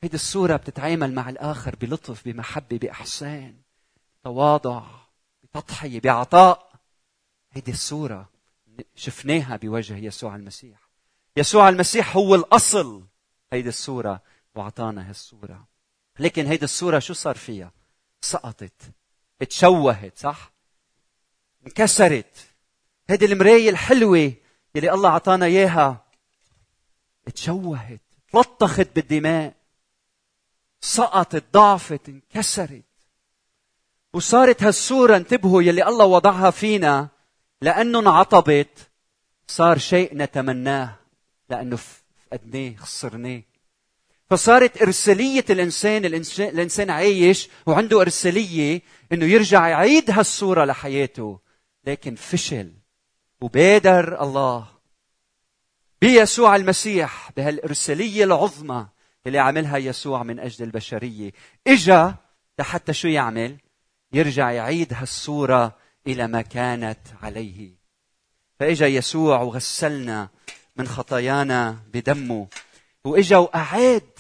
هيدي 0.04 0.16
الصورة 0.16 0.56
بتتعامل 0.56 1.14
مع 1.14 1.30
الآخر 1.30 1.76
بلطف 1.76 2.26
بمحبة 2.26 2.78
بإحسان 2.78 3.56
تواضع 4.24 4.84
بتضحية 5.44 6.00
بعطاء. 6.00 6.72
هيدي 7.52 7.72
الصورة 7.72 8.30
شفناها 8.96 9.56
بوجه 9.56 9.98
يسوع 9.98 10.36
المسيح. 10.36 10.90
يسوع 11.38 11.70
المسيح 11.70 12.16
هو 12.16 12.36
الأصل. 12.36 13.04
هيدي 13.54 13.70
الصورة 13.70 14.22
وأعطانا 14.56 15.10
هالصورة 15.10 15.68
لكن 16.20 16.46
هيدي 16.46 16.66
الصورة 16.66 17.00
شو 17.00 17.14
صار 17.14 17.36
فيها؟ 17.36 17.72
سقطت. 18.22 18.82
اتشوهت 19.42 20.18
صح؟ 20.18 20.53
انكسرت. 21.66 22.48
هيدي 23.10 23.26
المراية 23.26 23.70
الحلوة 23.70 24.34
يلي 24.76 24.92
الله 24.92 25.10
أعطانا 25.10 25.46
إياها. 25.46 26.06
اتشوهت 27.28 28.02
تلطخت 28.32 28.88
بالدماء. 28.96 29.54
سقطت 30.82 31.44
ضعفت 31.54 32.10
انكسرت. 32.10 32.84
وصارت 34.14 34.64
هالصورة 34.64 35.18
انتبهوا 35.18 35.62
يلي 35.62 35.88
الله 35.88 36.06
وضعها 36.06 36.52
فينا. 36.52 37.10
لأنه 37.62 38.00
انعطبت 38.00 38.90
صار 39.48 39.78
شيء 39.78 40.18
نتمناه. 40.18 40.96
لأنه 41.50 41.76
فقدناه 41.76 42.76
خسرناه. 42.76 43.42
فصارت 44.30 44.82
إرسالية 44.82 45.46
الإنسان, 45.50 46.06
الإنسان 46.40 46.90
عايش 46.90 47.50
وعنده 47.66 48.02
إرسالية 48.02 48.82
إنه 49.12 49.26
يرجع 49.26 49.68
يعيد 49.68 50.12
هالصورة 50.12 50.66
لحياته. 50.66 51.40
لكن 51.86 52.16
فشل 52.16 52.74
وبادر 53.42 54.24
الله 54.24 54.68
بيسوع 56.02 56.56
المسيح 56.56 57.32
بهالإرسالية 57.38 58.24
العظمى 58.24 58.88
اللي 59.28 59.40
عملها 59.40 59.78
يسوع 59.78 60.24
من 60.24 60.40
أجل 60.40 60.66
البشرية. 60.66 61.32
إجا 61.68 62.16
لحتى 62.60 62.94
شو 62.94 63.08
يعمل؟ 63.08 63.58
يرجع 64.14 64.52
يعيد 64.52 64.94
هالصورة 64.94 65.78
إلى 66.08 66.28
ما 66.28 66.42
كانت 66.42 67.00
عليه. 67.22 67.72
فإجا 68.60 68.88
يسوع 68.88 69.42
وغسلنا 69.42 70.30
من 70.76 70.88
خطايانا 70.88 71.80
بدمه. 71.94 72.48
وإجا 73.04 73.38
وأعاد 73.38 74.20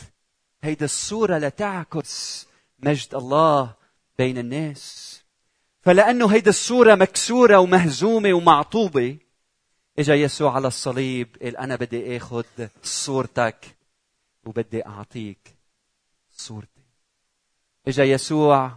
هيدي 0.63 0.85
الصورة 0.85 1.37
لتعكس 1.37 2.47
مجد 2.79 3.15
الله 3.15 3.73
بين 4.17 4.37
الناس. 4.37 5.12
فلأنه 5.83 6.33
هيدي 6.33 6.49
الصورة 6.49 6.95
مكسورة 6.95 7.57
ومهزومة 7.57 8.33
ومعطوبة. 8.33 9.17
إجا 9.99 10.15
يسوع 10.15 10.55
على 10.55 10.67
الصليب 10.67 11.37
قال 11.41 11.57
أنا 11.57 11.75
بدي 11.75 12.17
آخذ 12.17 12.45
صورتك 12.83 13.75
وبدي 14.45 14.85
أعطيك 14.85 15.55
صورتي. 16.31 16.83
إجا 17.87 18.03
يسوع 18.03 18.71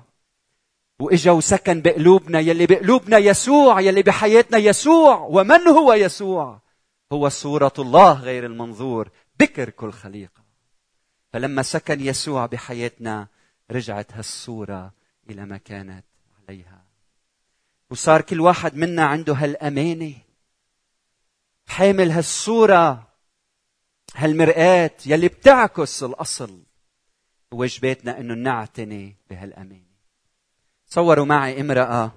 وإجا 0.98 1.30
وسكن 1.30 1.80
بقلوبنا 1.80 2.40
يلي 2.40 2.66
بقلوبنا 2.66 3.18
يسوع 3.18 3.80
يلي 3.80 4.02
بحياتنا 4.02 4.58
يسوع. 4.58 5.18
ومن 5.18 5.68
هو 5.68 5.92
يسوع؟ 5.92 6.60
هو 7.12 7.28
صورة 7.28 7.72
الله 7.78 8.12
غير 8.20 8.46
المنظور 8.46 9.10
بكر 9.40 9.70
كل 9.70 9.92
خليقة. 9.92 10.42
فلما 11.32 11.62
سكن 11.62 12.00
يسوع 12.00 12.46
بحياتنا 12.46 13.28
رجعت 13.70 14.12
هالصورة 14.12 14.92
إلى 15.30 15.46
ما 15.46 15.56
كانت 15.56 16.04
عليها. 16.48 16.75
وصار 17.90 18.20
كل 18.20 18.40
واحد 18.40 18.76
منا 18.76 19.04
عنده 19.04 19.34
هالأمانة. 19.34 20.14
حامل 21.66 22.10
هالصورة 22.10 23.06
هالمرآة 24.14 24.90
يلي 25.06 25.28
بتعكس 25.28 26.02
الأصل. 26.02 26.62
واجباتنا 27.50 28.20
إنه 28.20 28.34
نعتني 28.34 29.16
بهالأمانة. 29.30 29.96
تصوروا 30.88 31.24
معي 31.24 31.60
امرأة 31.60 32.12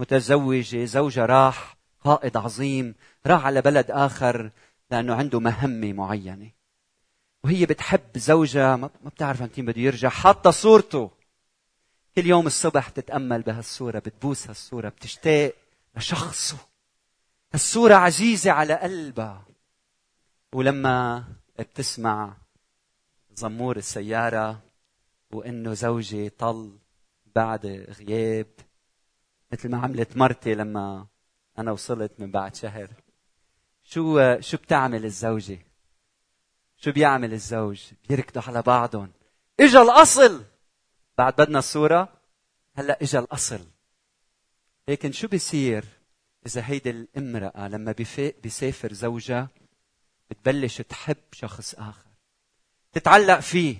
متزوجة 0.00 0.84
زوجها 0.84 1.26
راح 1.26 1.76
قائد 2.04 2.36
عظيم 2.36 2.94
راح 3.26 3.46
على 3.46 3.62
بلد 3.62 3.90
آخر 3.90 4.50
لأنه 4.90 5.14
عنده 5.14 5.40
مهمة 5.40 5.92
معينة. 5.92 6.50
وهي 7.44 7.66
بتحب 7.66 8.18
زوجها 8.18 8.76
ما 8.76 8.90
بتعرف 9.06 9.42
متى 9.42 9.62
بده 9.62 9.80
يرجع 9.80 10.08
حاطة 10.08 10.50
صورته. 10.50 11.19
كل 12.20 12.26
يوم 12.26 12.46
الصبح 12.46 12.88
تتأمل 12.88 13.42
بهالصورة 13.42 13.98
بتبوس 13.98 14.46
هالصورة 14.46 14.88
بتشتاق 14.88 15.54
لشخصه. 15.96 16.56
هالصورة 17.52 17.94
عزيزة 17.94 18.50
على 18.50 18.74
قلبها. 18.74 19.44
ولما 20.52 21.24
بتسمع 21.58 22.36
زمور 23.34 23.76
السيارة 23.76 24.62
وإنه 25.30 25.74
زوجي 25.74 26.28
طل 26.28 26.78
بعد 27.36 27.66
غياب 27.66 28.46
مثل 29.52 29.70
ما 29.70 29.78
عملت 29.78 30.16
مرتي 30.16 30.54
لما 30.54 31.06
أنا 31.58 31.72
وصلت 31.72 32.12
من 32.18 32.30
بعد 32.30 32.54
شهر. 32.54 32.88
شو 33.84 34.40
شو 34.40 34.56
بتعمل 34.56 35.04
الزوجة؟ 35.04 35.58
شو 36.76 36.92
بيعمل 36.92 37.32
الزوج؟ 37.32 37.82
بيركضوا 38.08 38.42
على 38.42 38.62
بعضهم. 38.62 39.12
إجا 39.60 39.82
الأصل! 39.82 40.44
بعد 41.20 41.36
بدنا 41.36 41.58
الصورة. 41.58 42.08
هلأ 42.74 43.02
إجا 43.02 43.18
الأصل. 43.18 43.66
لكن 44.88 45.12
شو 45.12 45.28
بيصير 45.28 45.84
إذا 46.46 46.62
هيدي 46.64 46.90
الامرأة 46.90 47.68
لما 47.68 47.94
بيسافر 48.42 48.92
زوجها 48.92 49.48
بتبلش 50.30 50.82
تحب 50.82 51.16
شخص 51.32 51.74
آخر؟ 51.74 52.10
تتعلق 52.92 53.40
فيه. 53.40 53.76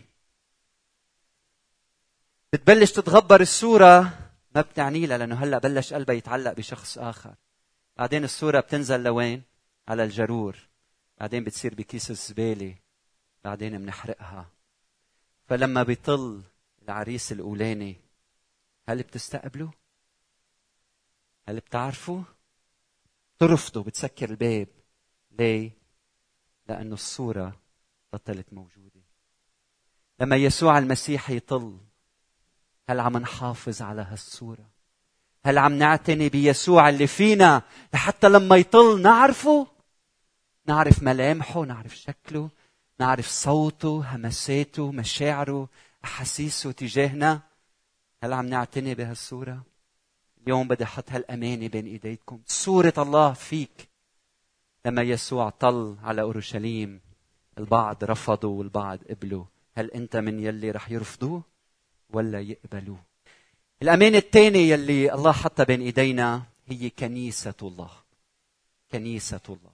بتبلش 2.53 2.93
تتغبر 2.93 3.41
الصورة. 3.41 4.01
ما 4.55 4.61
بتعني 4.61 5.07
لها 5.07 5.19
لأنه 5.19 5.35
هلأ 5.35 5.59
بلش 5.59 5.95
قلبها 5.95 6.15
يتعلق 6.15 6.53
بشخص 6.53 6.99
آخر. 6.99 7.35
بعدين 7.97 8.25
الصورة 8.25 8.61
بتنزل 8.61 9.03
لوين؟ 9.03 9.43
على 9.89 10.05
الجرور. 10.05 10.57
بعدين 11.21 11.45
بتصير 11.45 11.75
بكيس 11.75 12.11
الزبالة. 12.11 12.75
بعدين 13.45 13.79
بنحرقها. 13.79 14.51
فلما 15.49 15.83
بيطل 15.83 16.43
العريس 16.83 17.33
الأولاني 17.33 17.97
هل 18.89 19.03
بتستقبله؟ 19.03 19.71
هل 21.49 21.61
بتعرفوا؟ 21.61 22.23
ترفضوا 23.39 23.83
بتسكر 23.83 24.31
الباب 24.31 24.69
ليه؟ 25.31 25.71
لأنه 26.69 26.95
الصورة 26.95 27.61
بطلت 28.13 28.53
موجودة 28.53 29.01
لما 30.21 30.37
يسوع 30.37 30.79
المسيح 30.79 31.31
يطل 31.31 31.79
هل 32.89 33.01
عم 33.01 33.17
نحافظ 33.17 33.83
على 33.83 34.03
هالصورة؟ 34.03 34.71
هل 35.45 35.59
عم 35.59 35.73
نعتني 35.73 36.29
بيسوع 36.29 36.89
اللي 36.89 37.07
فينا 37.07 37.63
لحتى 37.95 38.29
لما 38.29 38.57
يطل 38.57 39.03
نعرفه؟ 39.03 39.67
نعرف 40.67 41.03
ملامحه، 41.03 41.65
نعرف 41.65 41.97
شكله، 41.97 42.51
نعرف 43.01 43.29
صوته 43.29 44.15
همساته 44.15 44.93
مشاعره 44.93 45.69
أحاسيسه 46.05 46.73
تجاهنا؟ 46.73 47.41
هل 48.23 48.33
عم 48.33 48.47
نعتني 48.47 48.95
بهالصورة؟ 48.95 49.63
اليوم 50.43 50.69
بدي 50.69 50.85
أحط 50.85 51.11
هالأمانة 51.11 51.69
بين 51.69 51.87
إيديكم. 51.87 52.41
صورة 52.47 52.95
الله 52.99 53.33
فيك. 53.33 53.89
لما 54.87 55.03
يسوع 55.03 55.51
طل 55.51 55.97
على 56.03 56.23
أورشليم 56.23 57.01
البعض 57.59 58.05
رفضوا 58.05 58.59
والبعض 58.59 58.99
قبلوا. 59.11 59.45
هل 59.77 59.91
أنت 59.91 60.17
من 60.17 60.41
يلي 60.41 60.71
رح 60.71 60.91
يرفضوه 60.91 61.43
ولا 62.11 62.41
يقبلوه؟ 62.41 62.99
الأمانة 63.83 64.19
الثانية 64.19 64.73
يلي 64.73 65.15
الله 65.15 65.33
حطها 65.33 65.65
بين 65.65 65.81
إيدينا 65.81 66.43
هي 66.67 66.91
كنيسة 66.91 67.55
الله. 67.63 67.91
كنيسة 68.93 69.41
الله. 69.49 69.71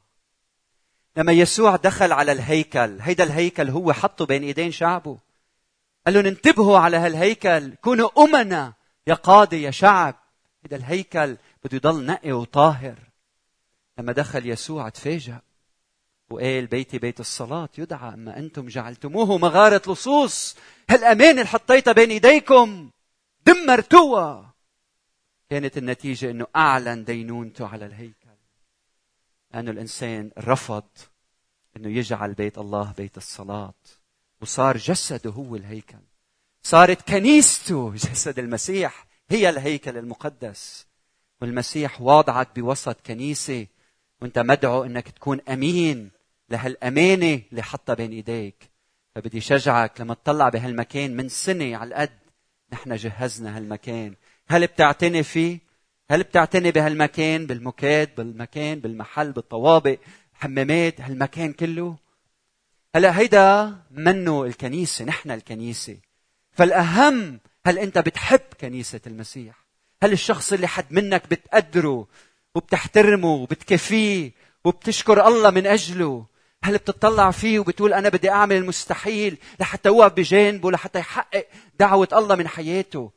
لما 1.17 1.33
يسوع 1.33 1.77
دخل 1.77 2.12
على 2.12 2.33
الهيكل 2.33 3.01
هيدا 3.01 3.25
الهيكل 3.25 3.71
هو 3.71 3.93
حطه 3.93 4.27
بين 4.27 4.43
إيدين 4.43 4.73
شعبه. 4.73 5.19
قال 6.07 6.14
لهم 6.14 6.27
انتبهوا 6.27 6.79
على 6.79 6.97
هالهيكل 6.97 7.75
كونوا 7.75 8.25
أمنا. 8.25 8.75
يا 9.07 9.14
قاضي 9.14 9.62
يا 9.62 9.71
شعب. 9.71 10.14
هيدا 10.64 10.77
الهيكل 10.77 11.37
بده 11.64 11.77
يضل 11.77 12.07
نقي 12.07 12.33
وطاهر. 12.33 12.99
لما 13.99 14.12
دخل 14.12 14.47
يسوع 14.47 14.88
تفاجأ 14.88 15.40
وقال 16.31 16.66
بيتي 16.66 16.99
بيت 16.99 17.21
الصلاة 17.21 17.69
يدعى 17.79 18.14
أما 18.14 18.38
أنتم 18.38 18.66
جعلتموه 18.66 19.38
مغارة 19.38 19.92
لصوص. 19.92 20.57
هالأمانة 20.90 21.31
اللي 21.31 21.47
حطيتها 21.47 21.92
بين 21.92 22.11
إيديكم. 22.11 22.90
دمرتوها. 23.47 24.55
كانت 25.51 25.79
النتيجة 25.79 26.31
أنه 26.31 26.47
أعلن 26.57 27.05
دينونته 27.05 27.66
على 27.66 27.87
الهيكل. 27.87 28.37
لأنه 29.55 29.71
الإنسان 29.71 30.31
رفض 30.38 30.88
أنه 31.77 31.88
يجعل 31.88 32.35
بيت 32.35 32.59
الله 32.59 32.95
بيت 32.97 33.16
الصلاة. 33.16 33.75
وصار 34.40 34.77
جسده 34.77 35.31
هو 35.31 35.57
الهيكل. 35.57 35.99
صارت 36.62 37.09
كنيسته 37.09 37.92
جسد 37.94 38.38
المسيح 38.38 39.07
هي 39.31 39.49
الهيكل 39.49 39.99
المقدس. 39.99 40.87
والمسيح 41.40 42.01
واضعك 42.01 42.49
بوسط 42.57 42.96
كنيسة. 43.07 43.66
وانت 44.22 44.38
مدعو 44.38 44.85
انك 44.85 45.09
تكون 45.09 45.40
أمين 45.49 46.11
لهالأمانة 46.51 47.42
اللي 47.51 47.62
حطها 47.62 47.94
بين 47.94 48.12
إيديك. 48.12 48.70
فبدي 49.14 49.40
شجعك 49.40 50.01
لما 50.01 50.14
تطلع 50.14 50.49
بهالمكان 50.49 51.16
من 51.16 51.29
سنة 51.29 51.77
على 51.77 51.88
القد 51.88 52.18
نحن 52.72 52.96
جهزنا 52.96 53.57
هالمكان. 53.57 54.14
هل 54.49 54.66
بتعتني 54.66 55.22
فيه؟ 55.22 55.59
هل 56.11 56.22
بتعتني 56.22 56.70
بهالمكان؟ 56.70 57.46
بالمكاد 57.46 58.14
بالمكان 58.14 58.81
بالمحل 58.81 59.33
بالطوابق 59.33 59.99
حمامات 60.35 61.01
هالمكان 61.01 61.53
كله؟ 61.53 61.96
هلا 62.96 63.18
هيدا 63.18 63.76
منه 63.90 64.44
الكنيسة 64.44 65.04
نحن 65.04 65.30
الكنيسة. 65.30 65.96
فالأهم 66.52 67.40
هل 67.66 67.78
أنت 67.78 67.98
بتحب 67.98 68.40
كنيسة 68.61 69.00
المسيح؟ 69.06 69.66
هل 70.02 70.12
الشخص 70.12 70.52
اللي 70.52 70.66
حد 70.66 70.92
منك 70.92 71.26
بتقدره 71.30 72.06
وبتحترمه 72.54 73.28
وبتكفيه 73.28 74.32
وبتشكر 74.64 75.26
الله 75.26 75.50
من 75.50 75.66
أجله؟ 75.66 76.26
هل 76.64 76.78
بتطلع 76.78 77.30
فيه 77.30 77.59
وبتقول 77.59 77.94
أنا 77.94 78.09
بدي 78.09 78.30
أعمل 78.30 78.56
المستحيل 78.56 79.38
لحتى 79.61 79.88
اوقف 79.88 80.12
بجانبه 80.12 80.70
لحتى 80.70 80.98
يحقق 80.98 81.46
دعوة 81.78 82.09
الله 82.12 82.35
من 82.35 82.48
حياته؟ 82.48 83.11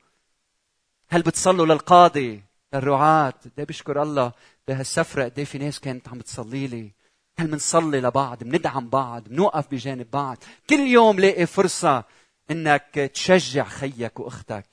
هل 1.09 1.21
بتصلوا 1.21 1.65
للقاضي 1.65 2.43
للرعاة؟ 2.73 3.33
قد 3.57 3.65
بشكر 3.65 4.01
الله؟ 4.01 4.31
بهالسفرة 4.67 5.23
قد 5.23 5.43
في 5.43 5.57
ناس 5.57 5.79
كانت 5.79 6.09
عم 6.09 6.21
تصلي 6.21 6.67
لي؟ 6.67 6.98
هل 7.39 7.47
بنصلي 7.47 8.01
لبعض؟ 8.01 8.43
بندعم 8.43 8.89
بعض؟ 8.89 9.23
بنوقف 9.23 9.67
بجانب 9.71 10.11
بعض؟ 10.11 10.37
كل 10.69 10.79
يوم 10.79 11.19
لاقي 11.19 11.45
فرصة 11.45 12.03
إنك 12.51 13.11
تشجع 13.13 13.63
خيك 13.63 14.19
وأختك. 14.19 14.65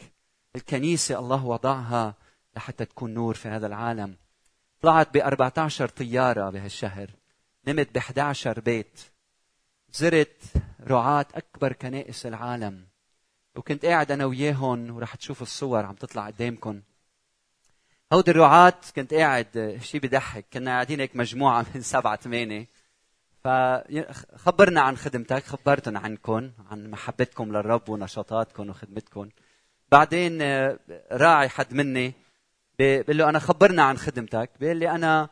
الكنيسة 0.56 1.18
الله 1.18 1.44
وضعها 1.44 2.14
لحتى 2.56 2.84
تكون 2.84 3.14
نور 3.14 3.34
في 3.34 3.48
هذا 3.48 3.66
العالم. 3.66 4.16
طلعت 4.80 5.14
ب 5.14 5.16
14 5.16 5.88
طيارة 5.88 6.50
بهالشهر. 6.50 7.10
نمت 7.68 7.94
ب 7.94 7.96
11 7.96 8.60
بيت. 8.60 9.00
زرت 9.92 10.42
رعاة 10.86 11.26
أكبر 11.34 11.72
كنائس 11.72 12.26
العالم. 12.26 12.86
وكنت 13.56 13.84
قاعد 13.84 14.12
أنا 14.12 14.24
وياهم 14.24 14.96
ورح 14.96 15.14
تشوفوا 15.14 15.46
الصور 15.46 15.86
عم 15.86 15.94
تطلع 15.94 16.26
قدامكم. 16.26 16.80
هودي 18.12 18.30
الرعاة 18.30 18.74
كنت 18.96 19.14
قاعد 19.14 19.78
شيء 19.82 20.00
بضحك. 20.00 20.46
كنا 20.52 20.70
قاعدين 20.70 21.00
هيك 21.00 21.16
مجموعة 21.16 21.66
من 21.74 21.80
سبعة 21.94 22.16
ثمانية. 22.16 22.66
فخبرنا 23.44 24.80
عن 24.80 24.96
خدمتك 24.96 25.44
خبرتنا 25.44 25.98
عنكم 25.98 26.50
عن 26.70 26.90
محبتكم 26.90 27.52
للرب 27.52 27.88
ونشاطاتكم 27.88 28.70
وخدمتكم 28.70 29.28
بعدين 29.92 30.42
راعي 31.12 31.48
حد 31.48 31.74
مني 31.74 32.12
بقول 32.78 33.18
له 33.18 33.28
أنا 33.28 33.38
خبرنا 33.38 33.82
عن 33.82 33.98
خدمتك. 33.98 34.50
بيقول 34.60 34.76
لي 34.76 34.90
أنا 34.90 35.28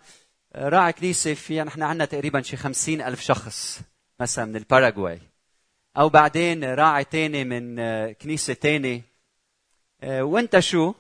راعي 0.57 0.93
كنيسة 0.93 1.35
فيها 1.35 1.65
نحن 1.65 1.83
عندنا 1.83 2.05
تقريبا 2.05 2.43
شي 2.43 2.57
خمسين 2.57 3.01
ألف 3.01 3.21
شخص 3.21 3.81
مثلا 4.21 4.45
من 4.45 4.57
الباراغواي. 4.57 5.21
أو 5.97 6.09
بعدين 6.09 6.65
راعي 6.65 7.05
تاني 7.05 7.45
من 7.45 7.77
كنيسة 8.13 8.55
تاني. 8.55 9.03
وأنت 10.05 10.59
شو؟ 10.59 10.95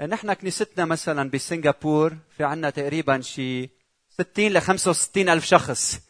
نحن 0.00 0.32
كنيستنا 0.32 0.84
مثلا 0.84 1.30
بسنغافور 1.30 2.16
في 2.36 2.44
عندنا 2.44 2.70
تقريبا 2.70 3.20
شي 3.20 3.70
60 4.10 4.48
ل 4.48 4.60
65 4.60 5.28
ألف 5.28 5.44
شخص. 5.44 6.00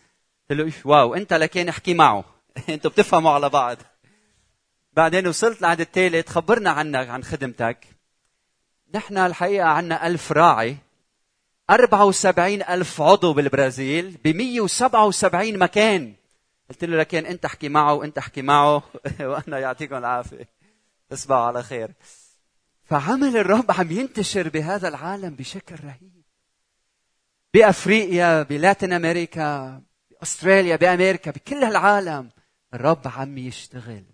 له 0.51 0.73
wow 0.85 1.15
أنت 1.15 1.33
لكن 1.33 1.69
أحكي 1.69 1.95
معه. 1.95 2.25
أنتوا 2.69 2.91
بتفهموا 2.91 3.31
على 3.31 3.49
بعض. 3.49 3.77
بعدين 4.93 5.27
وصلت 5.27 5.63
لعند 5.63 5.81
الثالث 5.81 6.29
خبرنا 6.29 6.71
عنك 6.71 7.09
عن 7.09 7.25
خدمتك. 7.25 7.87
نحن 8.95 9.19
الحقيقة 9.19 9.67
عنا 9.67 10.07
ألف 10.07 10.33
راعي 10.33 10.77
74 11.71 12.63
ألف 12.63 13.01
عضو 13.01 13.33
بالبرازيل 13.33 14.19
ب 14.25 14.29
177 14.29 15.59
مكان. 15.59 16.15
قلت 16.71 16.85
له 16.85 16.97
لكن 16.97 17.27
أنت 17.27 17.45
احكي 17.45 17.69
معه 17.69 17.95
وأنت 17.95 18.19
احكي 18.19 18.43
معه. 18.43 18.83
وأنا 19.21 19.59
يعطيكم 19.59 19.97
العافية. 19.97 20.49
تصبحوا 21.11 21.43
على 21.43 21.63
خير. 21.63 21.91
فعمل 22.85 23.37
الرب 23.37 23.71
عم 23.71 23.91
ينتشر 23.91 24.49
بهذا 24.49 24.89
العالم 24.89 25.35
بشكل 25.35 25.77
رهيب. 25.85 26.25
بأفريقيا 27.55 28.43
بلاتين 28.43 28.93
أمريكا 28.93 29.83
بأستراليا 30.11 30.77
بأمريكا 30.77 31.31
بكل 31.31 31.65
العالم 31.65 32.31
الرب 32.75 33.03
عم 33.05 33.39
يشتغل. 33.39 34.05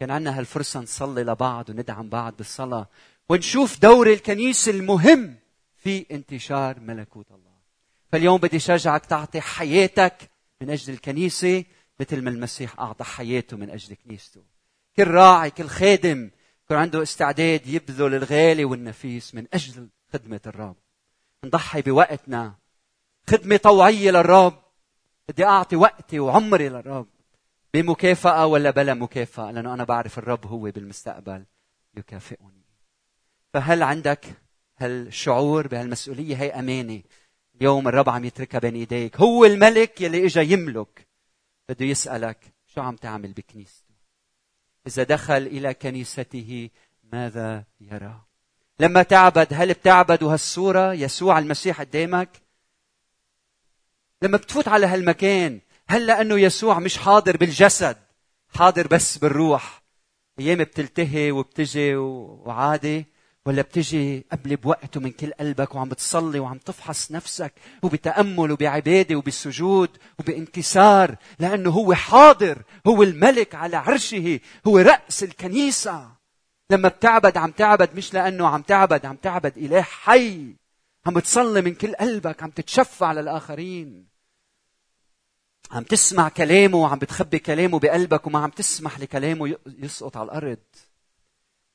كان 0.00 0.10
عندنا 0.10 0.38
هالفرصة 0.38 0.80
نصلي 0.80 1.22
لبعض 1.22 1.70
وندعم 1.70 2.08
بعض 2.08 2.36
بالصلاة 2.36 2.88
ونشوف 3.28 3.80
دور 3.80 4.12
الكنيسة 4.12 4.72
المهم 4.72 5.36
في 5.76 6.06
انتشار 6.10 6.80
ملكوت 6.80 7.30
الله. 7.30 7.52
فاليوم 8.12 8.40
بدي 8.40 8.58
شجعك 8.58 9.06
تعطي 9.06 9.40
حياتك 9.40 10.30
من 10.60 10.70
أجل 10.70 10.92
الكنيسة 10.92 11.64
مثل 12.00 12.22
ما 12.22 12.30
المسيح 12.30 12.80
أعطى 12.80 13.04
حياته 13.04 13.56
من 13.56 13.70
أجل 13.70 13.96
كنيسته. 14.04 14.42
كل 14.96 15.08
راعي 15.08 15.50
كل 15.50 15.68
خادم 15.68 16.30
يكون 16.72 16.82
عنده 16.82 17.02
استعداد 17.02 17.66
يبذل 17.66 18.14
الغالي 18.14 18.64
والنفيس 18.64 19.34
من 19.34 19.46
أجل 19.52 19.88
خدمة 20.12 20.40
الرب. 20.46 20.76
نضحي 21.44 21.82
بوقتنا. 21.82 22.54
خدمة 23.28 23.56
طوعية 23.56 24.10
للرب. 24.10 24.62
بدي 25.28 25.44
أعطي 25.44 25.76
وقتي 25.76 26.20
وعمري 26.20 26.68
للرب. 26.68 27.06
بمكافأة 27.74 28.46
ولا 28.46 28.70
بلا 28.70 28.94
مكافأة؟ 28.94 29.50
لأنه 29.50 29.74
أنا 29.74 29.84
بعرف 29.84 30.18
الرب 30.18 30.46
هو 30.46 30.60
بالمستقبل 30.60 31.44
يكافئني. 31.96 32.64
فهل 33.52 33.82
عندك 33.82 34.24
هالشعور 34.78 35.66
بهالمسؤولية؟ 35.66 36.36
هي 36.36 36.50
أمانة. 36.50 37.02
اليوم 37.54 37.88
الرب 37.88 38.08
عم 38.08 38.24
يتركها 38.24 38.58
بين 38.58 38.74
إيديك 38.74 39.16
هو 39.16 39.44
الملك 39.44 40.00
يلي 40.00 40.26
إجا 40.26 40.42
يملك. 40.42 41.08
بده 41.68 41.86
يسألك 41.86 42.54
شو 42.66 42.80
عم 42.80 42.96
تعمل 42.96 43.32
بكنيسته 43.32 43.81
إذا 44.86 45.02
دخل 45.02 45.36
إلى 45.36 45.74
كنيسته 45.74 46.70
ماذا 47.12 47.64
يرى؟ 47.80 48.20
لما 48.80 49.02
تعبد 49.02 49.46
هل 49.52 49.72
بتعبد 49.72 50.24
هالصورة 50.24 50.92
يسوع 50.92 51.38
المسيح 51.38 51.80
قدامك؟ 51.80 52.28
لما 54.22 54.36
بتفوت 54.36 54.68
على 54.68 54.86
هالمكان 54.86 55.60
هل 55.88 56.06
لأنه 56.06 56.38
يسوع 56.40 56.78
مش 56.78 56.98
حاضر 56.98 57.36
بالجسد 57.36 57.96
حاضر 58.48 58.86
بس 58.86 59.18
بالروح؟ 59.18 59.82
أيام 60.38 60.58
بتلتهي 60.58 61.30
وبتجي 61.30 61.96
وعادي؟ 61.96 63.11
ولا 63.46 63.62
بتجي 63.62 64.26
قبل 64.32 64.56
بوقته 64.56 65.00
من 65.00 65.10
كل 65.10 65.32
قلبك 65.32 65.74
وعم 65.74 65.88
بتصلي 65.88 66.38
وعم 66.38 66.58
تفحص 66.58 67.12
نفسك 67.12 67.52
وبتأمل 67.82 68.52
وبعبادة 68.52 69.16
وبالسجود 69.16 69.90
وبانكسار 70.18 71.16
لأنه 71.38 71.70
هو 71.70 71.94
حاضر 71.94 72.62
هو 72.86 73.02
الملك 73.02 73.54
على 73.54 73.76
عرشه 73.76 74.40
هو 74.66 74.78
رأس 74.78 75.22
الكنيسة. 75.22 76.12
لما 76.70 76.88
بتعبد 76.88 77.36
عم 77.36 77.50
تعبد 77.50 77.96
مش 77.96 78.14
لأنه 78.14 78.48
عم 78.48 78.62
تعبد 78.62 79.06
عم 79.06 79.16
تعبد 79.16 79.58
إله 79.58 79.82
حي. 79.82 80.56
عم 81.06 81.14
بتصلي 81.14 81.62
من 81.62 81.74
كل 81.74 81.94
قلبك 81.94 82.42
عم 82.42 82.50
تتشفع 82.50 83.12
للآخرين 83.12 84.06
عم 85.70 85.82
تسمع 85.82 86.28
كلامه 86.28 86.78
وعم 86.78 86.98
بتخبي 86.98 87.38
كلامه 87.38 87.78
بقلبك 87.78 88.26
وما 88.26 88.38
عم 88.38 88.50
تسمح 88.50 89.00
لكلامه 89.00 89.56
يسقط 89.66 90.16
على 90.16 90.24
الأرض. 90.24 90.58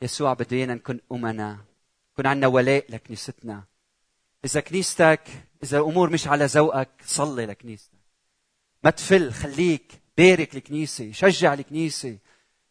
يسوع 0.01 0.33
بده 0.33 0.57
ايانا 0.57 0.73
نكون 0.73 0.99
أمنا. 1.11 1.65
يكون 2.13 2.25
عندنا 2.27 2.47
ولاء 2.47 2.85
لكنيستنا. 2.89 3.63
إذا 4.45 4.59
كنيستك 4.59 5.21
إذا 5.63 5.77
الأمور 5.77 6.09
مش 6.09 6.27
على 6.27 6.45
ذوقك 6.45 6.89
صلي 7.05 7.45
لكنيستك. 7.45 7.97
ما 8.83 8.89
تفل 8.89 9.31
خليك 9.31 9.91
بارك 10.17 10.55
الكنيسه 10.55 11.11
شجع 11.11 11.53
الكنيسه 11.53 12.17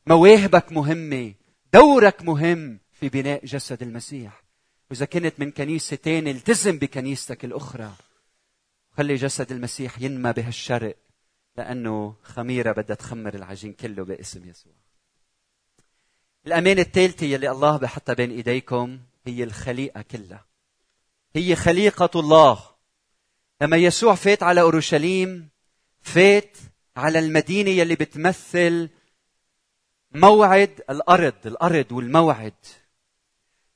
مواهبك 0.07 0.73
مهمة 0.73 1.35
دورك 1.73 2.23
مهم 2.23 2.79
في 2.93 3.09
بناء 3.09 3.47
جسد 3.47 3.83
المسيح. 3.83 4.43
وإذا 4.91 5.07
كنت 5.07 5.35
من 5.39 5.51
كنيسة 5.51 5.97
تاني 5.97 6.31
التزم 6.31 6.79
بكنيستك 6.79 7.45
الأخرى. 7.45 7.93
خلي 8.97 9.15
جسد 9.15 9.53
المسيح 9.53 10.01
ينمى 10.01 10.33
بهالشرق 10.33 10.97
لأنه 11.57 12.17
خميرة 12.23 12.73
بدها 12.73 12.97
تخمر 12.97 13.35
العجين 13.35 13.73
كله 13.73 14.05
باسم 14.05 14.49
يسوع. 14.49 14.73
الأمانة 16.47 16.81
الثالثة 16.81 17.27
يلي 17.27 17.51
الله 17.51 17.77
بحطها 17.77 18.13
بين 18.13 18.31
إيديكم 18.31 18.99
هي 19.27 19.45
الخليقة 19.45 20.03
كلها. 20.03 20.45
هي 21.37 21.57
خليقة 21.57 22.21
الله. 22.21 22.59
لما 23.61 23.77
يسوع 23.77 24.15
فات 24.15 24.43
على 24.43 24.61
أورشليم 24.61 25.49
فات 26.01 26.57
على 26.97 27.19
المدينة 27.19 27.71
يلي 27.71 27.95
بتمثل 27.95 28.89
موعد 30.13 30.81
الأرض 30.91 31.35
الأرض 31.47 31.93
والموعد. 31.93 32.55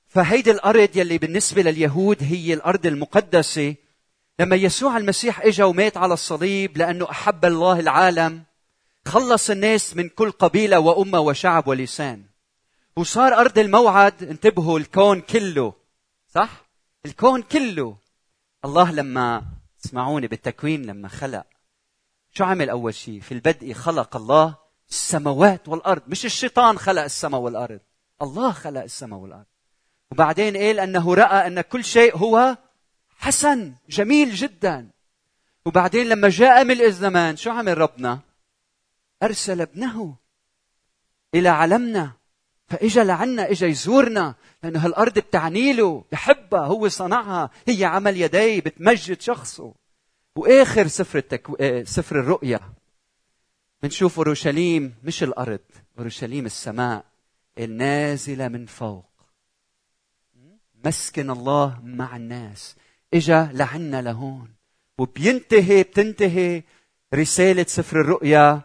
فهيدي 0.06 0.50
الأرض 0.50 0.96
يلي 0.96 1.18
بالنسبة 1.18 1.62
لليهود 1.62 2.22
هي 2.22 2.54
الأرض 2.54 2.86
المقدسة. 2.86 3.74
لما 4.40 4.56
يسوع 4.56 4.96
المسيح 4.96 5.40
إجا 5.40 5.64
ومات 5.64 5.96
على 5.96 6.14
الصليب 6.14 6.78
لأنه 6.78 7.10
أحب 7.10 7.44
الله 7.44 7.80
العالم 7.80 8.42
خلص 9.06 9.50
الناس 9.50 9.96
من 9.96 10.08
كل 10.08 10.30
قبيلة 10.30 10.78
وأمة 10.78 11.20
وشعب 11.20 11.68
ولسان. 11.68 12.29
وصار 12.96 13.34
أرض 13.34 13.58
الموعد 13.58 14.22
انتبهوا 14.22 14.78
الكون 14.78 15.20
كله 15.20 15.72
صح؟ 16.28 16.70
الكون 17.06 17.42
كله. 17.42 17.96
الله 18.64 18.92
لما 18.92 19.42
اسمعوني 19.84 20.26
بالتكوين 20.26 20.86
لما 20.86 21.08
خلق. 21.08 21.46
شو 22.32 22.44
عمل 22.44 22.70
أول 22.70 22.94
شيء؟ 22.94 23.20
في 23.20 23.32
البدء 23.32 23.72
خلق 23.72 24.16
الله 24.16 24.56
السماوات 24.90 25.68
والأرض. 25.68 26.02
مش 26.06 26.24
الشيطان 26.24 26.78
خلق 26.78 27.02
السماء 27.02 27.40
والأرض. 27.40 27.80
الله 28.22 28.52
خلق 28.52 28.82
السماء 28.82 29.18
والأرض. 29.18 29.46
وبعدين 30.10 30.56
قال 30.56 30.80
أنه 30.80 31.14
رأى 31.14 31.46
أن 31.46 31.60
كل 31.60 31.84
شيء 31.84 32.16
هو 32.16 32.56
حسن 33.18 33.74
جميل 33.88 34.34
جدا. 34.34 34.90
وبعدين 35.66 36.08
لما 36.08 36.28
جاء 36.28 36.64
ملء 36.64 36.86
الزمان 36.86 37.36
شو 37.36 37.50
عمل 37.50 37.78
ربنا؟ 37.78 38.20
أرسل 39.22 39.60
ابنه 39.60 40.16
إلى 41.34 41.48
عالمنا 41.48 42.19
فإجا 42.70 43.04
لعنا 43.04 43.50
إجا 43.50 43.66
يزورنا 43.66 44.34
لأنه 44.62 44.86
هالأرض 44.86 45.18
بتعني 45.18 45.72
له 45.72 46.04
بحبها 46.12 46.66
هو 46.66 46.88
صنعها 46.88 47.50
هي 47.68 47.84
عمل 47.84 48.16
يديه 48.16 48.60
بتمجد 48.60 49.20
شخصه. 49.20 49.74
وآخر 50.36 50.86
سفر 50.86 51.18
التكو... 51.18 51.56
آه، 51.60 51.82
سفر 51.82 52.20
الرؤيا. 52.20 52.60
بنشوف 53.82 54.18
أورشليم 54.18 54.94
مش 55.04 55.22
الأرض 55.22 55.60
أورشليم 55.98 56.46
السماء 56.46 57.04
النازلة 57.58 58.48
من 58.48 58.66
فوق. 58.66 59.10
مسكن 60.84 61.30
الله 61.30 61.80
مع 61.84 62.16
الناس. 62.16 62.76
إجا 63.14 63.50
لعنا 63.52 64.02
لهون. 64.02 64.48
وبينتهي 64.98 65.82
بتنتهي 65.82 66.62
رسالة 67.14 67.66
سفر 67.68 68.00
الرؤيا 68.00 68.60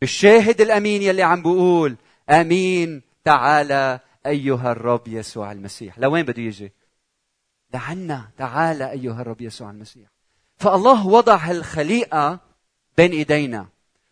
بالشاهد 0.00 0.60
الأمين 0.60 1.02
يلي 1.02 1.22
عم 1.22 1.42
بيقول 1.42 1.96
آمين. 2.30 3.09
تعالى 3.24 4.00
أيها 4.26 4.72
الرب 4.72 5.08
يسوع 5.08 5.52
المسيح. 5.52 5.98
لوين 5.98 6.22
بده 6.22 6.42
يجي؟ 6.42 6.72
لعنا. 7.74 8.30
تعالى 8.38 8.90
أيها 8.90 9.20
الرب 9.20 9.40
يسوع 9.40 9.70
المسيح. 9.70 10.08
فالله 10.56 11.06
وضع 11.06 11.36
هالخليقة 11.36 12.40
بين 12.96 13.12
إيدينا. 13.12 13.68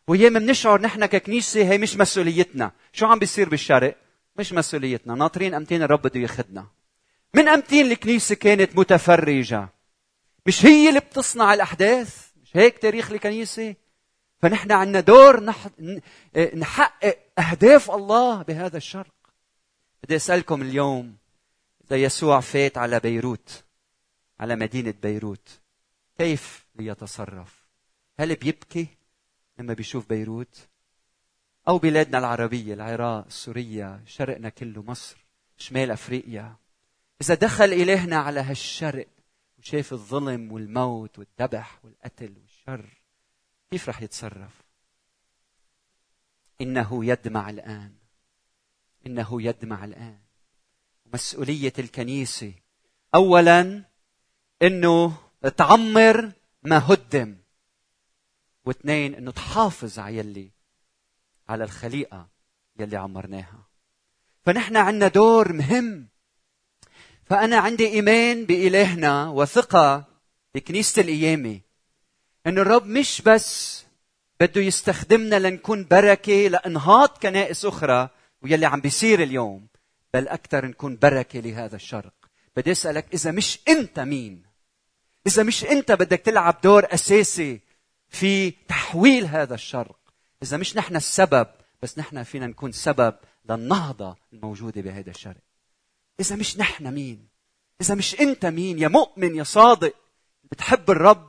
وياما 0.08 0.38
بنشعر 0.38 0.80
نحن 0.80 1.06
ككنيسة 1.06 1.62
هي 1.70 1.78
مش 1.78 1.96
مسؤوليتنا. 1.96 2.72
شو 2.92 3.06
عم 3.06 3.18
بيصير 3.18 3.48
بالشرق 3.48 3.96
مش 4.36 4.52
مسؤوليتنا. 4.52 5.14
ناطرين 5.14 5.54
أمتين 5.54 5.82
الرب 5.82 6.02
بده 6.02 6.20
ياخذنا 6.20 6.66
من 7.34 7.48
أمتين 7.48 7.92
الكنيسة 7.92 8.34
كانت 8.34 8.76
متفرجة. 8.78 9.68
مش 10.46 10.66
هي 10.66 10.88
اللي 10.88 11.00
بتصنع 11.00 11.54
الأحداث؟ 11.54 12.28
مش 12.42 12.56
هيك 12.56 12.78
تاريخ 12.78 13.12
الكنيسة؟ 13.12 13.74
فنحن 14.42 14.72
عندنا 14.72 15.00
دور 15.00 15.44
نح... 15.44 15.66
نحقق 16.54 17.18
أهداف 17.38 17.90
الله 17.90 18.42
بهذا 18.42 18.76
الشرق. 18.76 19.14
بدي 20.04 20.16
أسألكم 20.16 20.62
اليوم 20.62 21.16
زي 21.90 22.04
يسوع 22.04 22.40
فات 22.40 22.78
على 22.78 23.00
بيروت 23.00 23.64
على 24.40 24.56
مدينة 24.56 24.94
بيروت 25.02 25.60
كيف 26.18 26.66
ليتصرف؟ 26.74 27.66
هل 28.20 28.34
بيبكي 28.34 28.86
لما 29.58 29.74
بيشوف 29.74 30.08
بيروت؟ 30.08 30.68
أو 31.68 31.78
بلادنا 31.78 32.18
العربية 32.18 32.74
العراق 32.74 33.28
سوريا 33.28 34.02
شرقنا 34.06 34.48
كله 34.48 34.82
مصر 34.82 35.16
شمال 35.56 35.90
أفريقيا. 35.90 36.56
إذا 37.22 37.34
دخل 37.34 37.64
إلهنا 37.64 38.16
على 38.16 38.40
هالشرق 38.40 39.08
وشاف 39.58 39.92
الظلم 39.92 40.52
والموت 40.52 41.18
والذبح 41.18 41.84
والقتل 41.84 42.34
والشر 42.40 43.02
كيف 43.70 43.88
رح 43.88 44.02
يتصرف؟ 44.02 44.67
إنه 46.60 47.04
يدمع 47.04 47.50
الآن. 47.50 47.92
إنه 49.06 49.42
يدمع 49.42 49.84
الآن. 49.84 50.18
مسؤولية 51.06 51.72
الكنيسة. 51.78 52.52
أولا 53.14 53.84
إنه 54.62 55.16
تعمر 55.56 56.32
ما 56.62 56.92
هدم. 56.92 57.36
واثنين 58.64 59.14
إنه 59.14 59.30
تحافظ 59.30 59.98
على 59.98 60.16
يلي 60.16 60.50
على 61.48 61.64
الخليقة 61.64 62.28
يلي 62.78 62.96
عمرناها. 62.96 63.68
فنحن 64.44 64.76
عندنا 64.76 65.08
دور 65.08 65.52
مهم. 65.52 66.08
فأنا 67.24 67.56
عندي 67.56 67.86
إيمان 67.86 68.44
بإلهنا 68.44 69.28
وثقة 69.28 70.04
بكنيسة 70.54 71.02
القيامة 71.02 71.60
إنه 72.46 72.62
الرب 72.62 72.86
مش 72.86 73.22
بس 73.22 73.77
بده 74.40 74.60
يستخدمنا 74.60 75.38
لنكون 75.38 75.84
بركة 75.84 76.48
لإنهاض 76.48 77.08
كنائس 77.08 77.64
أخرى 77.64 78.08
ويلي 78.42 78.66
عم 78.66 78.80
بيصير 78.80 79.22
اليوم 79.22 79.66
بل 80.14 80.28
أكثر 80.28 80.66
نكون 80.66 80.96
بركة 80.96 81.40
لهذا 81.40 81.76
الشرق. 81.76 82.12
بدي 82.56 82.72
أسألك 82.72 83.06
إذا 83.14 83.30
مش 83.30 83.58
أنت 83.68 84.00
مين؟ 84.00 84.42
إذا 85.26 85.42
مش 85.42 85.64
أنت 85.64 85.92
بدك 85.92 86.20
تلعب 86.20 86.60
دور 86.62 86.94
أساسي 86.94 87.60
في 88.08 88.50
تحويل 88.50 89.26
هذا 89.26 89.54
الشرق 89.54 89.98
إذا 90.42 90.56
مش 90.56 90.76
نحن 90.76 90.96
السبب 90.96 91.46
بس 91.82 91.98
نحن 91.98 92.22
فينا 92.22 92.46
نكون 92.46 92.72
سبب 92.72 93.14
للنهضة 93.50 94.16
الموجودة 94.32 94.80
بهذا 94.80 95.10
الشرق. 95.10 95.42
إذا 96.20 96.36
مش 96.36 96.58
نحن 96.58 96.94
مين؟ 96.94 97.28
إذا 97.80 97.94
مش 97.94 98.20
أنت 98.20 98.46
مين 98.46 98.78
يا 98.78 98.88
مؤمن 98.88 99.34
يا 99.36 99.44
صادق؟ 99.44 99.94
بتحب 100.52 100.90
الرب؟ 100.90 101.27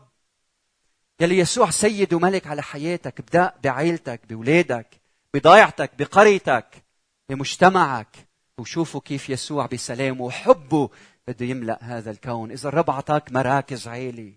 يلي 1.22 1.38
يسوع 1.38 1.70
سيد 1.70 2.14
وملك 2.14 2.48
على 2.48 2.62
حياتك 2.64 3.20
ابدأ 3.20 3.54
بعائلتك 3.64 4.22
بولادك 4.30 4.88
بضيعتك 5.34 5.92
بقريتك 6.00 6.84
بمجتمعك 7.30 8.28
وشوفوا 8.58 9.02
كيف 9.02 9.30
يسوع 9.30 9.66
بسلامه 9.66 10.22
وحبه 10.22 10.90
بده 11.28 11.46
يملأ 11.46 11.80
هذا 11.82 12.12
الكون. 12.12 12.52
إذا 12.52 12.70
الرب 12.70 12.90
أعطاك 12.90 13.32
مراكز 13.32 13.88
عالي 13.88 14.34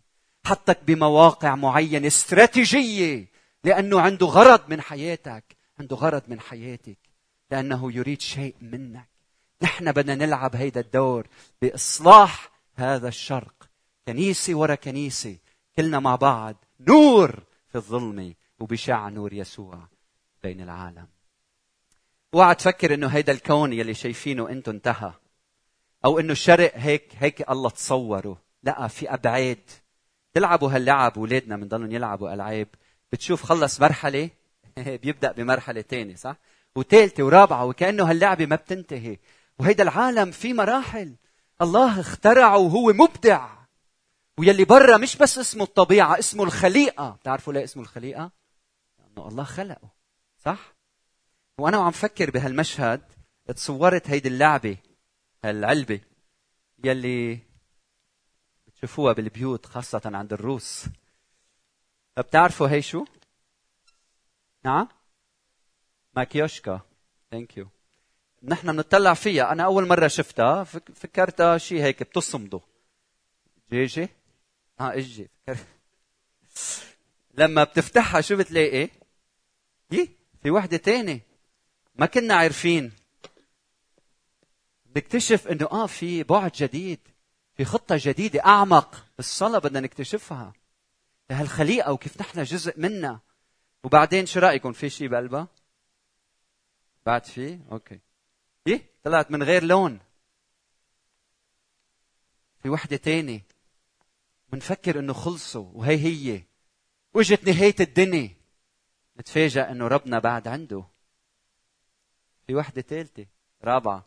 حطك 0.47 0.79
بمواقع 0.87 1.55
معينة 1.55 2.07
استراتيجية 2.07 3.27
لأنه 3.64 4.01
عنده 4.01 4.27
غرض 4.27 4.61
من 4.68 4.81
حياتك 4.81 5.57
عنده 5.81 5.97
غرض 5.97 6.23
من 6.29 6.40
حياتك 6.40 6.99
لأنه 7.51 7.92
يريد 7.92 8.21
شيء 8.21 8.55
منك. 8.61 9.09
نحن 9.62 9.92
بدنا 9.92 10.14
نلعب 10.14 10.57
هيدا 10.57 10.81
الدور 10.81 11.27
بإصلاح 11.62 12.51
هذا 12.75 13.09
الشرق. 13.09 13.55
كنيسة 14.09 14.55
ورا 14.55 14.75
كنيسة 14.75 15.37
كلنا 15.77 16.01
مع 16.01 16.16
بعض. 16.16 16.57
نور 16.88 17.42
في 17.68 17.75
الظلمة 17.75 18.35
وبشع 18.61 19.09
نور 19.09 19.33
يسوع 19.33 19.88
بين 20.42 20.61
العالم. 20.61 21.07
اوعى 22.35 22.55
تفكر 22.55 22.95
انه 22.95 23.07
هيدا 23.07 23.33
الكون 23.33 23.73
يلي 23.73 23.95
شايفينه 23.95 24.49
أنتم 24.49 24.73
انتهى 24.73 25.12
أو 26.05 26.21
انه 26.21 26.33
الشرق 26.33 26.73
هيك 26.75 27.12
هيك 27.18 27.51
الله 27.51 27.71
تصوره. 27.71 28.42
لا 28.62 28.88
في 28.88 29.14
ابعاد. 29.14 29.71
تلعبوا 30.35 30.71
هاللعب 30.71 31.18
اولادنا 31.18 31.57
بنضلهم 31.57 31.92
يلعبوا 31.92 32.35
ألعاب. 32.35 32.68
بتشوف 33.12 33.42
خلص 33.42 33.81
مرحلة؟ 33.81 34.31
بيبدأ 35.03 35.33
بمرحلة 35.33 35.83
ثانية 35.83 36.14
صح؟ 36.14 36.37
وثالثه 36.77 37.23
ورابعة 37.23 37.64
وكأنه 37.64 38.11
هاللعبة 38.11 38.47
ما 38.47 38.57
بتنتهي. 38.57 39.18
وهيدا 39.59 39.83
العالم 39.83 40.31
في 40.31 40.53
مراحل. 40.53 41.14
الله 41.62 42.01
اخترعه 42.01 42.59
وهو 42.59 42.92
مبدع. 42.92 43.62
ويلي 44.38 44.64
برا 44.64 44.97
مش 44.97 45.16
بس 45.16 45.38
اسمه 45.38 45.64
الطبيعة 45.64 46.18
اسمه 46.18 46.45
الخليقة. 46.45 47.11
بتعرفوا 47.11 47.53
ليه 47.53 47.64
اسمه 47.64 47.83
الخليقة؟ 47.83 48.31
لأنه 48.99 49.29
الله 49.29 49.45
خلقه 49.45 49.90
صح؟ 50.38 50.75
وأنا 51.59 51.79
وعم 51.79 51.90
فكر 51.90 52.31
بهالمشهد 52.31 53.03
تصورت 53.47 54.11
هيدي 54.11 54.29
اللعبة 54.29 54.77
هالعلبة 55.45 56.01
يلي 56.85 57.38
بتشوفوها 58.66 59.12
بالبيوت 59.12 59.66
خاصة 59.66 60.01
عند 60.05 60.33
الروس. 60.33 60.85
بتعرفوا 62.16 62.68
هي 62.68 62.83
شو؟ 62.83 63.05
نعم؟ 64.64 64.88
ماتريوشكا. 66.16 66.81
thank 67.31 67.57
you 67.57 67.68
نحن 68.42 68.73
بنطلع 68.73 69.14
فيها. 69.14 69.53
أنا 69.53 69.64
أول 69.64 69.88
مرة 69.88 70.09
شفتها 70.09 70.64
فكرتها 70.64 71.59
شيء 71.59 71.83
هيك 71.83 72.03
بتصمده. 72.03 72.61
دجاجه 73.71 74.09
آه 74.81 74.95
أجي 74.95 75.31
لما 77.39 77.65
بتفتحها 77.65 78.21
شو 78.21 78.37
بتلاقي؟ 78.37 78.89
يي 79.91 80.17
في 80.43 80.51
وحدة 80.51 80.77
تانية. 80.77 81.21
ما 81.95 82.07
كنا 82.07 82.35
عارفين. 82.35 82.93
نكتشف 84.97 85.49
إنه 85.49 85.67
آه 85.73 85.87
في 85.87 86.23
بعد 86.23 86.53
جديد 86.53 87.01
في 87.57 87.65
خطة 87.65 87.97
جديدة 87.99 88.45
أعمق 88.47 89.07
بالصلاة 89.17 89.59
بدنا 89.59 89.81
نكتشفها. 89.81 90.53
لهالخليقة 91.31 91.93
وكيف 91.93 92.21
نحن 92.21 92.43
جزء 92.43 92.81
منها. 92.81 93.21
وبعدين 93.85 94.27
شو 94.27 94.41
رأيكم؟ 94.41 94.73
في 94.73 94.91
شيء 94.91 95.09
بقلبها؟ 95.09 95.49
بعد 97.07 97.25
في؟ 97.25 97.61
أوكي. 97.73 98.01
إيه؟ 98.67 98.91
طلعت 99.05 99.31
من 99.31 99.43
غير 99.43 99.65
لون. 99.65 100.01
في 102.63 102.69
وحدة 102.69 102.97
تانية. 102.97 103.52
بنفكر 104.53 104.99
إنه 104.99 105.12
خلصوا 105.12 105.71
وهي 105.75 105.97
هي. 105.97 106.45
وجت 107.15 107.49
نهاية 107.49 107.75
الدنيا. 107.81 108.37
نتفاجأ 109.17 109.71
إنه 109.71 109.88
ربنا 109.88 110.19
بعد 110.19 110.49
عنده. 110.49 110.85
في 112.47 112.55
وحدة 112.55 112.83
ثالثة 112.83 113.27
رابعة. 113.65 114.07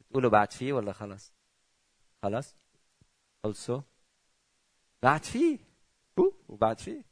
بتقولوا 0.00 0.30
بعد 0.30 0.52
فيه 0.52 0.72
ولا 0.72 0.92
خلص؟ 0.92 1.32
خلص؟ 2.22 2.54
خلصوا؟ 3.44 3.80
بعد 5.02 5.24
فيه. 5.24 5.58
وبعد 6.48 6.80
فيه. 6.80 7.04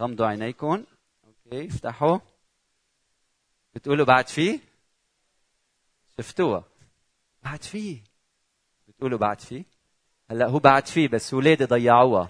غمضوا 0.00 0.26
عينيكم. 0.26 0.84
أوكي 1.24 1.66
افتحوا. 1.66 2.18
بتقولوا 3.74 4.06
بعد 4.06 4.28
فيه؟ 4.28 4.60
شفتوها. 6.18 6.64
بعد 7.42 7.62
فيه. 7.62 8.04
بتقولوا 8.88 9.18
بعد 9.18 9.40
فيه. 9.40 9.77
هلا 10.30 10.46
هو 10.46 10.58
بعد 10.58 10.86
فيه 10.86 11.08
بس 11.08 11.34
ولادي 11.34 11.64
ضيعوها. 11.64 12.28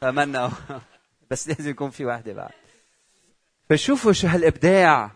فمنا 0.00 0.52
بس 1.30 1.48
لازم 1.48 1.70
يكون 1.70 1.90
في 1.90 2.04
واحدة 2.04 2.32
بعد. 2.32 2.50
فشوفوا 3.70 4.12
شو 4.12 4.26
هالإبداع. 4.26 5.10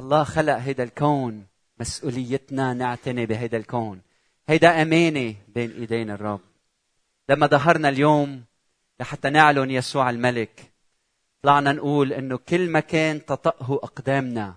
الله 0.00 0.24
خلق 0.24 0.56
هيدا 0.56 0.82
الكون. 0.82 1.46
مسؤوليتنا 1.80 2.74
نعتني 2.74 3.26
بهيدا 3.26 3.56
الكون. 3.56 4.00
هيدا 4.48 4.82
أمانة 4.82 5.34
بين 5.48 5.70
إيدين 5.70 6.10
الرب. 6.10 6.40
لما 7.28 7.46
ظهرنا 7.46 7.88
اليوم 7.88 8.44
لحتى 9.00 9.30
نعلن 9.30 9.70
يسوع 9.70 10.10
الملك 10.10 10.72
طلعنا 11.42 11.72
نقول 11.72 12.12
إنه 12.12 12.36
كل 12.36 12.70
مكان 12.70 13.24
تطأه 13.26 13.80
أقدامنا. 13.82 14.56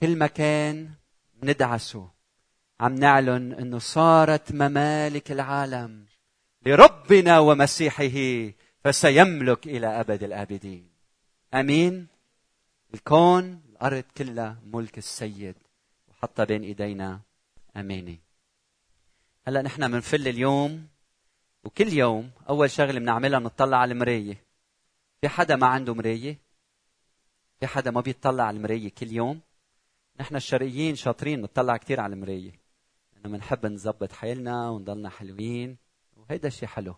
كل 0.00 0.18
مكان 0.18 0.90
ندعسه. 1.42 2.15
عم 2.80 2.94
نعلن 2.94 3.52
إنه 3.52 3.78
صارت 3.78 4.52
ممالك 4.52 5.32
العالم 5.32 6.06
لربنا 6.66 7.38
ومسيحه 7.38 8.52
فسيملك 8.84 9.66
إلى 9.66 9.86
أبد 9.86 10.22
الآبدين. 10.22 10.90
آمين؟ 11.54 12.06
الكون 12.94 13.62
الأرض 13.68 14.04
كلها 14.16 14.58
ملك 14.64 14.98
السيد 14.98 15.54
وحطها 16.08 16.44
بين 16.44 16.62
إيدينا. 16.62 17.20
امانه 17.76 18.16
هلا 19.46 19.62
نحن 19.62 19.90
بنفل 19.92 20.28
اليوم 20.28 20.88
وكل 21.64 21.92
يوم 21.92 22.30
أول 22.48 22.70
شغلة 22.70 22.98
بنعملها 23.00 23.38
بنطلع 23.38 23.76
على 23.76 23.92
المراية. 23.92 24.36
في 25.20 25.28
حدا 25.28 25.56
ما 25.56 25.66
عنده 25.66 25.94
مراية؟ 25.94 26.38
في 27.60 27.66
حدا 27.66 27.90
ما 27.90 28.00
بيطلع 28.00 28.44
على 28.44 28.56
المراية 28.56 28.90
كل 28.90 29.12
يوم؟ 29.12 29.40
نحن 30.20 30.36
الشرقيين 30.36 30.94
شاطرين 30.94 31.40
نطلع 31.40 31.76
كثير 31.76 32.00
على 32.00 32.14
المراية. 32.14 32.65
إنه 33.16 33.36
بنحب 33.36 33.66
نظبط 33.66 34.12
حالنا 34.12 34.70
ونضلنا 34.70 35.10
حلوين 35.10 35.76
وهيدا 36.16 36.48
شيء 36.48 36.68
حلو. 36.68 36.94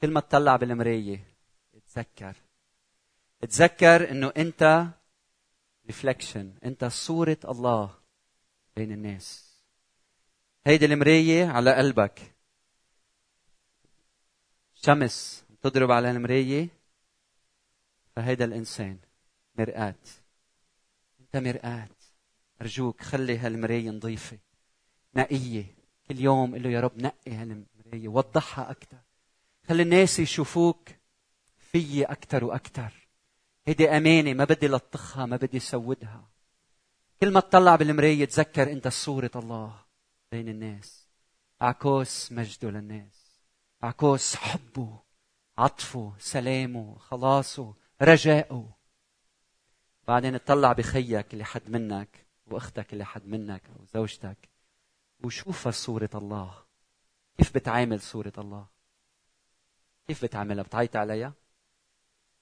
كل 0.00 0.10
ما 0.10 0.20
تطلع 0.20 0.56
بالمراية 0.56 1.34
اتذكر 1.74 2.36
اتذكر 3.42 4.10
إنه 4.10 4.32
أنت 4.36 4.86
ريفلكشن 5.86 6.54
أنت 6.64 6.84
صورة 6.84 7.38
الله 7.44 7.94
بين 8.76 8.92
الناس. 8.92 9.54
هيدي 10.66 10.84
المراية 10.84 11.46
على 11.46 11.74
قلبك. 11.74 12.34
شمس 14.74 15.44
تضرب 15.62 15.90
على 15.90 16.10
المراية 16.10 16.68
فهيدا 18.16 18.44
الإنسان 18.44 18.98
مرآة. 19.54 19.94
أنت 21.20 21.36
مرآة. 21.36 21.88
أرجوك 22.60 23.02
خلي 23.02 23.38
هالمراية 23.38 23.90
نظيفة. 23.90 24.38
نقية. 25.16 25.74
كل 26.08 26.20
يوم 26.20 26.54
قل 26.54 26.62
له 26.62 26.70
يا 26.70 26.80
رب 26.80 26.98
نقي 26.98 27.32
هالمراية 27.32 28.08
وضحها 28.08 28.70
أكثر 28.70 28.98
خلي 29.68 29.82
الناس 29.82 30.18
يشوفوك 30.18 30.88
فيي 31.58 32.04
أكثر 32.04 32.44
وأكثر 32.44 33.04
هيدي 33.66 33.90
أمانة 33.90 34.32
ما 34.32 34.44
بدي 34.44 34.68
لطخها 34.68 35.26
ما 35.26 35.36
بدي 35.36 35.58
سودها. 35.58 36.28
كل 37.20 37.32
ما 37.32 37.40
تطلع 37.40 37.76
بالمراية 37.76 38.24
تذكر 38.24 38.72
أنت 38.72 38.88
صورة 38.88 39.30
الله 39.36 39.84
بين 40.32 40.48
الناس. 40.48 41.08
أعكوس 41.62 42.32
مجده 42.32 42.70
للناس. 42.70 43.40
أعكوس 43.84 44.36
حبه 44.36 45.02
عطفه 45.58 46.12
سلامه 46.18 46.98
خلاصه 46.98 47.74
رجائه. 48.02 48.76
بعدين 50.08 50.44
تطلع 50.44 50.72
بخيك 50.72 51.32
اللي 51.32 51.44
حد 51.44 51.70
منك 51.70 52.26
وأختك 52.46 52.92
اللي 52.92 53.04
حد 53.04 53.26
منك 53.26 53.62
أو 53.68 53.84
زوجتك. 53.94 54.53
وشوفها 55.24 55.72
صورة 55.72 56.10
الله. 56.14 56.54
كيف 57.38 57.54
بتعامل 57.54 58.00
صورة 58.00 58.32
الله؟ 58.38 58.66
كيف 60.08 60.24
بتعاملها؟ 60.24 60.64
بتعيط 60.64 60.96
عليها؟ 60.96 61.32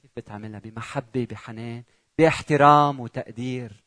كيف 0.02 0.10
بتعاملها؟ 0.16 0.60
بمحبة 0.60 1.26
بحنان 1.30 1.84
باحترام 2.18 3.00
وتقدير. 3.00 3.84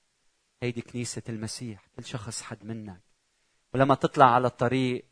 هيدي 0.64 0.82
كنيسة 0.82 1.22
المسيح 1.30 1.88
كل 1.96 2.06
شخص 2.06 2.42
حد 2.42 2.66
منك. 2.66 3.02
ولما 3.74 3.96
تطلع 3.96 4.26
على 4.26 4.48
الطريق 4.48 5.06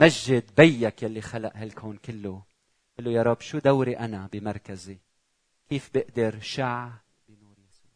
مجد 0.00 0.54
بيك 0.56 1.02
يلي 1.02 1.20
خلق 1.20 1.56
هالكون 1.56 1.96
كله. 1.96 2.42
قل 2.98 3.04
له 3.04 3.10
يا 3.10 3.22
رب 3.22 3.40
شو 3.40 3.58
دوري 3.58 3.98
أنا 3.98 4.28
بمركزي؟ 4.32 4.98
كيف 5.68 5.90
بقدر 5.94 6.40
شع 6.40 6.90
بنور 7.28 7.56
يسوع؟ 7.58 7.90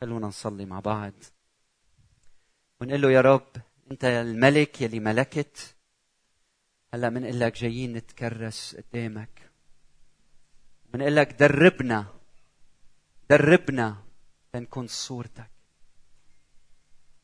خلونا 0.00 0.26
نصلي 0.26 0.64
مع 0.64 0.80
بعض. 0.80 1.12
ونقول 2.80 3.02
له 3.02 3.10
يا 3.10 3.20
رب 3.20 3.48
أنت 3.92 4.04
الملك 4.04 4.80
يلي 4.80 5.00
ملكت 5.00 5.74
هلا 6.94 7.08
بنقول 7.08 7.40
لك 7.40 7.58
جايين 7.58 7.92
نتكرس 7.92 8.76
قدامك. 8.76 9.50
بنقول 10.92 11.16
لك 11.16 11.32
دربنا 11.32 12.06
دربنا 13.30 13.96
لنكون 14.54 14.86
صورتك. 14.86 15.50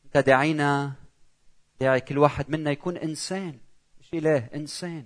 أنت 0.05 0.17
داعينا 0.17 0.93
داعي 1.79 2.01
كل 2.01 2.17
واحد 2.17 2.49
منا 2.49 2.71
يكون 2.71 2.97
إنسان 2.97 3.57
مش 3.99 4.13
إله 4.13 4.37
إنسان. 4.37 5.05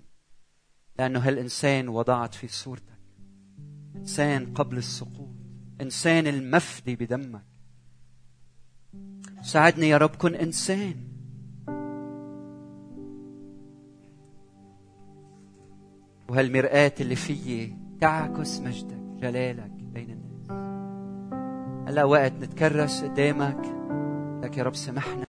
لأنه 0.99 1.19
هالإنسان 1.19 1.87
وضعت 1.87 2.35
في 2.35 2.47
صورتك. 2.47 2.99
إنسان 3.95 4.53
قبل 4.53 4.77
السقوط 4.77 5.35
إنسان 5.81 6.27
المفدي 6.27 6.95
بدمك. 6.95 7.45
ساعدني 9.41 9.89
يا 9.89 9.97
رب 9.97 10.15
كن 10.15 10.35
إنسان. 10.35 11.12
وهالمرآة 16.33 16.93
اللي 16.99 17.15
فيي 17.15 17.77
تعكس 18.01 18.59
مجدك 18.59 18.97
جلالك 19.21 19.71
بين 19.93 20.09
الناس. 20.09 20.51
هلأ 21.89 22.03
وقت 22.03 22.33
نتكرس 22.41 23.03
قدامك 23.03 23.65
لك 24.43 24.57
يا 24.57 24.63
رب 24.63 24.75
سمحنا. 24.75 25.21